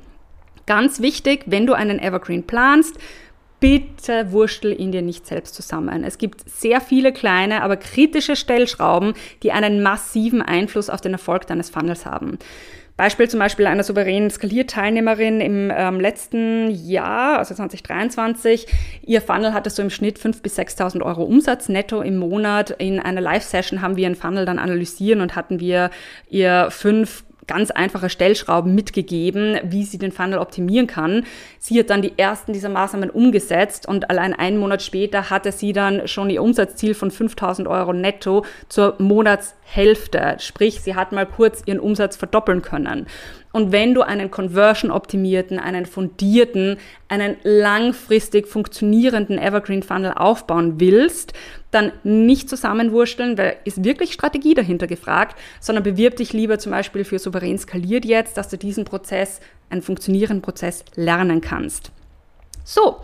Ganz 0.66 1.00
wichtig, 1.00 1.44
wenn 1.46 1.66
du 1.66 1.72
einen 1.72 1.98
Evergreen 1.98 2.46
planst, 2.46 2.98
bitte 3.60 4.32
wurschtel 4.32 4.78
ihn 4.78 4.92
dir 4.92 5.02
nicht 5.02 5.26
selbst 5.26 5.54
zusammen. 5.54 6.04
Es 6.04 6.18
gibt 6.18 6.48
sehr 6.48 6.80
viele 6.80 7.12
kleine, 7.12 7.62
aber 7.62 7.76
kritische 7.76 8.36
Stellschrauben, 8.36 9.14
die 9.42 9.52
einen 9.52 9.82
massiven 9.82 10.42
Einfluss 10.42 10.90
auf 10.90 11.00
den 11.00 11.12
Erfolg 11.12 11.46
deines 11.46 11.70
Funnels 11.70 12.06
haben. 12.06 12.38
Beispiel 13.00 13.30
zum 13.30 13.40
Beispiel 13.40 13.66
einer 13.66 13.82
souveränen 13.82 14.28
Skalierteilnehmerin 14.28 15.40
im 15.40 15.72
ähm, 15.74 16.00
letzten 16.00 16.70
Jahr, 16.70 17.38
also 17.38 17.54
2023. 17.54 18.66
Ihr 19.06 19.22
Funnel 19.22 19.54
hatte 19.54 19.70
so 19.70 19.80
im 19.80 19.88
Schnitt 19.88 20.18
5.000 20.18 20.42
bis 20.42 20.58
6.000 20.58 21.00
Euro 21.00 21.22
Umsatz 21.22 21.70
netto 21.70 22.02
im 22.02 22.18
Monat. 22.18 22.72
In 22.72 23.00
einer 23.00 23.22
Live-Session 23.22 23.80
haben 23.80 23.96
wir 23.96 24.04
einen 24.04 24.16
Funnel 24.16 24.44
dann 24.44 24.58
analysieren 24.58 25.22
und 25.22 25.34
hatten 25.34 25.60
wir 25.60 25.88
ihr 26.28 26.68
fünf 26.68 27.24
ganz 27.46 27.70
einfache 27.70 28.10
Stellschrauben 28.10 28.74
mitgegeben, 28.74 29.58
wie 29.64 29.84
sie 29.84 29.96
den 29.96 30.12
Funnel 30.12 30.38
optimieren 30.38 30.86
kann. 30.86 31.24
Sie 31.58 31.78
hat 31.80 31.88
dann 31.88 32.02
die 32.02 32.18
ersten 32.18 32.52
dieser 32.52 32.68
Maßnahmen 32.68 33.08
umgesetzt 33.08 33.88
und 33.88 34.10
allein 34.10 34.34
einen 34.34 34.58
Monat 34.58 34.82
später 34.82 35.30
hatte 35.30 35.52
sie 35.52 35.72
dann 35.72 36.06
schon 36.06 36.28
ihr 36.28 36.42
Umsatzziel 36.42 36.92
von 36.92 37.10
5000 37.10 37.66
Euro 37.66 37.94
netto 37.94 38.44
zur 38.68 38.96
Monatshälfte. 39.70 40.36
Sprich, 40.38 40.80
sie 40.80 40.94
hat 40.94 41.12
mal 41.12 41.26
kurz 41.26 41.62
ihren 41.66 41.80
Umsatz 41.80 42.16
verdoppeln 42.16 42.62
können. 42.62 43.06
Und 43.52 43.72
wenn 43.72 43.94
du 43.94 44.02
einen 44.02 44.30
conversion-optimierten, 44.30 45.58
einen 45.58 45.86
fundierten, 45.86 46.78
einen 47.08 47.36
langfristig 47.42 48.46
funktionierenden 48.46 49.38
Evergreen 49.38 49.82
Funnel 49.82 50.12
aufbauen 50.14 50.78
willst, 50.78 51.32
dann 51.72 51.92
nicht 52.04 52.48
zusammenwursteln, 52.48 53.38
weil 53.38 53.56
ist 53.64 53.84
wirklich 53.84 54.12
Strategie 54.12 54.54
dahinter 54.54 54.86
gefragt, 54.86 55.36
sondern 55.60 55.84
bewirb 55.84 56.16
dich 56.16 56.32
lieber 56.32 56.58
zum 56.58 56.72
Beispiel 56.72 57.04
für 57.04 57.18
souverän 57.18 57.58
skaliert 57.58 58.04
jetzt, 58.04 58.36
dass 58.36 58.48
du 58.48 58.56
diesen 58.56 58.84
Prozess, 58.84 59.40
einen 59.68 59.82
funktionierenden 59.82 60.42
Prozess 60.42 60.84
lernen 60.96 61.40
kannst. 61.40 61.92
So. 62.64 62.98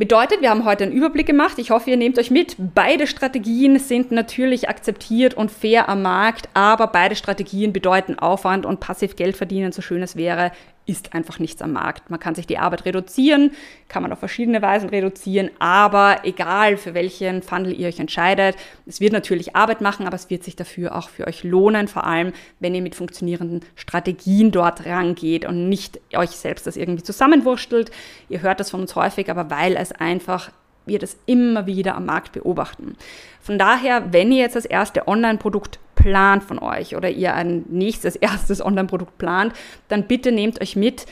Bedeutet, 0.00 0.40
wir 0.40 0.48
haben 0.48 0.64
heute 0.64 0.84
einen 0.84 0.94
Überblick 0.94 1.26
gemacht. 1.26 1.58
Ich 1.58 1.70
hoffe, 1.70 1.90
ihr 1.90 1.98
nehmt 1.98 2.18
euch 2.18 2.30
mit. 2.30 2.56
Beide 2.56 3.06
Strategien 3.06 3.78
sind 3.78 4.10
natürlich 4.10 4.70
akzeptiert 4.70 5.34
und 5.34 5.50
fair 5.50 5.90
am 5.90 6.00
Markt, 6.00 6.48
aber 6.54 6.86
beide 6.86 7.14
Strategien 7.16 7.74
bedeuten 7.74 8.18
Aufwand 8.18 8.64
und 8.64 8.80
passiv 8.80 9.14
Geld 9.14 9.36
verdienen, 9.36 9.72
so 9.72 9.82
schön 9.82 10.02
es 10.02 10.16
wäre, 10.16 10.52
ist 10.90 11.14
einfach 11.14 11.38
nichts 11.38 11.62
am 11.62 11.72
Markt. 11.72 12.10
Man 12.10 12.18
kann 12.18 12.34
sich 12.34 12.46
die 12.46 12.58
Arbeit 12.58 12.84
reduzieren, 12.84 13.52
kann 13.88 14.02
man 14.02 14.12
auf 14.12 14.18
verschiedene 14.18 14.60
Weisen 14.60 14.88
reduzieren, 14.88 15.50
aber 15.60 16.18
egal 16.24 16.76
für 16.76 16.94
welchen 16.94 17.42
Funnel 17.42 17.78
ihr 17.78 17.86
euch 17.86 18.00
entscheidet, 18.00 18.56
es 18.86 19.00
wird 19.00 19.12
natürlich 19.12 19.54
Arbeit 19.54 19.80
machen, 19.80 20.06
aber 20.06 20.16
es 20.16 20.30
wird 20.30 20.42
sich 20.42 20.56
dafür 20.56 20.96
auch 20.96 21.08
für 21.08 21.26
euch 21.28 21.44
lohnen, 21.44 21.86
vor 21.86 22.04
allem 22.04 22.32
wenn 22.58 22.74
ihr 22.74 22.82
mit 22.82 22.96
funktionierenden 22.96 23.60
Strategien 23.76 24.50
dort 24.50 24.84
rangeht 24.84 25.44
und 25.44 25.68
nicht 25.68 26.00
euch 26.14 26.30
selbst 26.30 26.66
das 26.66 26.76
irgendwie 26.76 27.04
zusammenwurstelt. 27.04 27.92
Ihr 28.28 28.42
hört 28.42 28.58
das 28.58 28.70
von 28.70 28.80
uns 28.80 28.96
häufig, 28.96 29.30
aber 29.30 29.48
weil 29.48 29.76
es 29.76 29.92
einfach 29.92 30.50
wir 30.86 30.98
das 30.98 31.16
immer 31.26 31.66
wieder 31.66 31.94
am 31.94 32.06
Markt 32.06 32.32
beobachten. 32.32 32.96
Von 33.40 33.58
daher, 33.58 34.12
wenn 34.12 34.32
ihr 34.32 34.38
jetzt 34.38 34.56
das 34.56 34.64
erste 34.64 35.06
Online-Produkt 35.06 35.78
plant 36.02 36.42
von 36.42 36.58
euch 36.58 36.96
oder 36.96 37.10
ihr 37.10 37.34
ein 37.34 37.64
nächstes 37.68 38.16
erstes 38.16 38.64
Online-Produkt 38.64 39.18
plant, 39.18 39.52
dann 39.88 40.06
bitte 40.06 40.32
nehmt 40.32 40.60
euch 40.60 40.76
mit, 40.76 41.06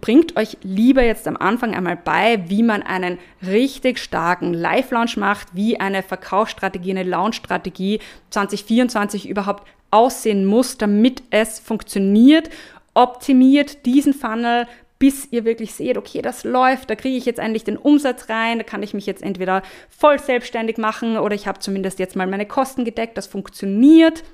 bringt 0.00 0.36
euch 0.36 0.56
lieber 0.62 1.02
jetzt 1.02 1.26
am 1.26 1.36
Anfang 1.36 1.74
einmal 1.74 1.96
bei, 1.96 2.44
wie 2.48 2.62
man 2.62 2.82
einen 2.82 3.18
richtig 3.46 3.98
starken 3.98 4.54
Live-Launch 4.54 5.16
macht, 5.16 5.48
wie 5.52 5.80
eine 5.80 6.02
Verkaufsstrategie, 6.02 6.90
eine 6.90 7.02
Launch-Strategie 7.02 8.00
2024 8.30 9.28
überhaupt 9.28 9.66
aussehen 9.90 10.44
muss, 10.44 10.78
damit 10.78 11.22
es 11.30 11.58
funktioniert. 11.58 12.50
Optimiert 12.94 13.86
diesen 13.86 14.14
Funnel, 14.14 14.68
bis 14.98 15.28
ihr 15.30 15.44
wirklich 15.44 15.74
seht, 15.74 15.98
okay, 15.98 16.22
das 16.22 16.44
läuft, 16.44 16.88
da 16.88 16.94
kriege 16.94 17.16
ich 17.16 17.26
jetzt 17.26 17.40
endlich 17.40 17.64
den 17.64 17.76
Umsatz 17.76 18.28
rein, 18.28 18.58
da 18.58 18.64
kann 18.64 18.82
ich 18.82 18.94
mich 18.94 19.06
jetzt 19.06 19.22
entweder 19.22 19.62
voll 19.88 20.18
selbstständig 20.18 20.78
machen 20.78 21.18
oder 21.18 21.34
ich 21.34 21.46
habe 21.46 21.58
zumindest 21.58 21.98
jetzt 21.98 22.16
mal 22.16 22.26
meine 22.26 22.46
Kosten 22.46 22.84
gedeckt, 22.84 23.18
das 23.18 23.26
funktioniert. 23.26 24.24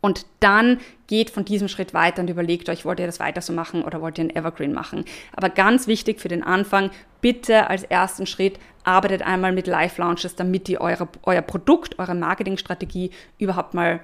Und 0.00 0.26
dann 0.38 0.78
geht 1.08 1.30
von 1.30 1.44
diesem 1.44 1.66
Schritt 1.66 1.92
weiter 1.92 2.22
und 2.22 2.30
überlegt 2.30 2.68
euch, 2.68 2.84
wollt 2.84 3.00
ihr 3.00 3.06
das 3.06 3.18
weiter 3.18 3.40
so 3.40 3.52
machen 3.52 3.82
oder 3.82 4.00
wollt 4.00 4.18
ihr 4.18 4.24
ein 4.24 4.34
Evergreen 4.34 4.72
machen. 4.72 5.04
Aber 5.34 5.48
ganz 5.48 5.88
wichtig 5.88 6.20
für 6.20 6.28
den 6.28 6.44
Anfang, 6.44 6.90
bitte 7.20 7.68
als 7.68 7.82
ersten 7.82 8.26
Schritt 8.26 8.60
arbeitet 8.84 9.22
einmal 9.22 9.52
mit 9.52 9.66
Live-Launches, 9.66 10.36
damit 10.36 10.68
ihr 10.68 10.80
eure, 10.80 11.08
euer 11.24 11.42
Produkt, 11.42 11.98
eure 11.98 12.14
Marketingstrategie 12.14 13.10
überhaupt 13.38 13.74
mal 13.74 14.00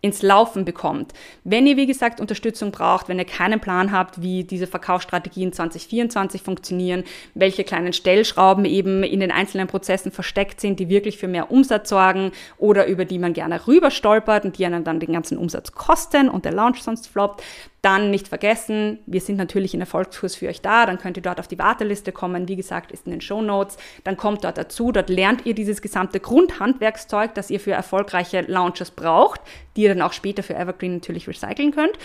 ins 0.00 0.22
Laufen 0.22 0.64
bekommt. 0.64 1.12
Wenn 1.42 1.66
ihr, 1.66 1.76
wie 1.76 1.86
gesagt, 1.86 2.20
Unterstützung 2.20 2.70
braucht, 2.70 3.08
wenn 3.08 3.18
ihr 3.18 3.24
keinen 3.24 3.58
Plan 3.58 3.90
habt, 3.90 4.22
wie 4.22 4.44
diese 4.44 4.68
Verkaufsstrategien 4.68 5.52
2024 5.52 6.40
funktionieren, 6.40 7.02
welche 7.34 7.64
kleinen 7.64 7.92
Stellschrauben 7.92 8.64
eben 8.64 9.02
in 9.02 9.18
den 9.18 9.32
einzelnen 9.32 9.66
Prozessen 9.66 10.12
versteckt 10.12 10.60
sind, 10.60 10.78
die 10.78 10.88
wirklich 10.88 11.18
für 11.18 11.26
mehr 11.26 11.50
Umsatz 11.50 11.88
sorgen 11.88 12.30
oder 12.58 12.86
über 12.86 13.04
die 13.04 13.18
man 13.18 13.32
gerne 13.32 13.66
rüber 13.66 13.90
stolpert 13.90 14.44
und 14.44 14.56
die 14.58 14.66
einen 14.66 14.84
dann 14.84 15.00
den 15.00 15.12
ganzen 15.12 15.36
Umsatz 15.36 15.72
kosten 15.72 16.28
und 16.28 16.44
der 16.44 16.52
Launch 16.52 16.82
sonst 16.82 17.08
floppt, 17.08 17.42
dann 17.82 18.10
nicht 18.10 18.26
vergessen, 18.26 18.98
wir 19.06 19.20
sind 19.20 19.36
natürlich 19.36 19.72
in 19.72 19.80
Erfolgskurs 19.80 20.34
für 20.34 20.48
euch 20.48 20.60
da, 20.60 20.84
dann 20.84 20.98
könnt 20.98 21.16
ihr 21.16 21.22
dort 21.22 21.38
auf 21.38 21.46
die 21.46 21.58
Warteliste 21.58 22.10
kommen, 22.10 22.48
wie 22.48 22.56
gesagt, 22.56 22.90
ist 22.90 23.06
in 23.06 23.12
den 23.12 23.20
Show 23.20 23.40
Notes, 23.40 23.76
dann 24.04 24.16
kommt 24.16 24.42
dort 24.44 24.58
dazu, 24.58 24.90
dort 24.90 25.08
lernt 25.08 25.46
ihr 25.46 25.54
dieses 25.54 25.80
gesamte 25.80 26.18
Grundhandwerkszeug, 26.18 27.34
das 27.34 27.50
ihr 27.50 27.60
für 27.60 27.72
erfolgreiche 27.72 28.40
Launches 28.42 28.90
braucht, 28.90 29.40
die 29.76 29.82
ihr 29.82 29.94
dann 29.94 30.02
auch 30.02 30.12
später 30.12 30.42
für 30.42 30.56
Evergreen 30.56 30.94
natürlich 30.94 31.28
recyceln 31.28 31.70
könnt. 31.70 31.96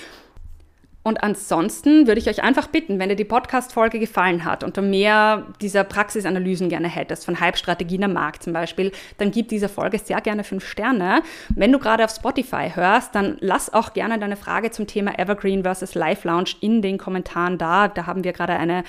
Und 1.04 1.22
ansonsten 1.22 2.08
würde 2.08 2.20
ich 2.20 2.30
euch 2.30 2.42
einfach 2.44 2.68
bitten, 2.68 2.98
wenn 2.98 3.10
dir 3.10 3.16
die 3.18 3.26
Podcast-Folge 3.26 4.00
gefallen 4.00 4.46
hat 4.46 4.64
und 4.64 4.78
du 4.78 4.82
mehr 4.82 5.46
dieser 5.62 5.84
Praxisanalysen 5.84 6.70
gerne 6.70 6.88
hättest, 6.88 7.26
von 7.26 7.40
Hype-Strategien 7.42 8.06
am 8.06 8.14
Markt 8.14 8.44
zum 8.44 8.54
Beispiel, 8.54 8.92
dann 9.18 9.32
gib 9.32 9.50
dieser 9.50 9.68
Folge 9.68 10.00
sehr 10.00 10.22
gerne 10.22 10.46
fünf 10.46 10.66
Sterne. 10.66 11.22
Wenn 11.50 11.74
du 11.74 11.80
gerade 11.80 12.06
auf 12.06 12.12
Spotify 12.12 12.72
hörst, 12.74 13.14
dann 13.16 13.38
lass 13.42 13.74
auch 13.74 13.94
gerne 13.94 14.18
deine 14.18 14.38
Frage 14.38 14.72
zum 14.72 14.88
Thema 14.88 15.20
Evergreen 15.20 15.64
versus 15.64 15.94
Live 15.94 16.24
Lounge 16.24 16.52
in 16.62 16.82
den 16.82 16.98
Kommentaren 16.98 17.58
da. 17.58 17.90
Da 17.90 18.06
haben 18.06 18.24
wir 18.24 18.32
gerade 18.32 18.54
eine 18.54 18.86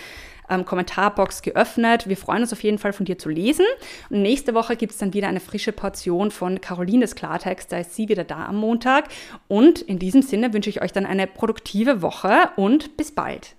ähm, 0.48 0.64
Kommentarbox 0.64 1.42
geöffnet. 1.42 2.08
Wir 2.08 2.16
freuen 2.16 2.42
uns 2.42 2.52
auf 2.52 2.62
jeden 2.62 2.78
Fall 2.78 2.92
von 2.92 3.06
dir 3.06 3.18
zu 3.18 3.28
lesen. 3.28 3.66
Und 4.10 4.22
nächste 4.22 4.54
Woche 4.54 4.76
gibt 4.76 4.92
es 4.92 4.98
dann 4.98 5.14
wieder 5.14 5.28
eine 5.28 5.40
frische 5.40 5.72
Portion 5.72 6.30
von 6.30 6.60
Carolines 6.60 7.14
Klartext. 7.14 7.72
Da 7.72 7.78
ist 7.78 7.94
sie 7.94 8.08
wieder 8.08 8.24
da 8.24 8.46
am 8.46 8.56
Montag. 8.56 9.08
Und 9.48 9.80
in 9.82 9.98
diesem 9.98 10.22
Sinne 10.22 10.52
wünsche 10.52 10.70
ich 10.70 10.82
euch 10.82 10.92
dann 10.92 11.06
eine 11.06 11.26
produktive 11.26 12.02
Woche 12.02 12.50
und 12.56 12.96
bis 12.96 13.12
bald. 13.12 13.56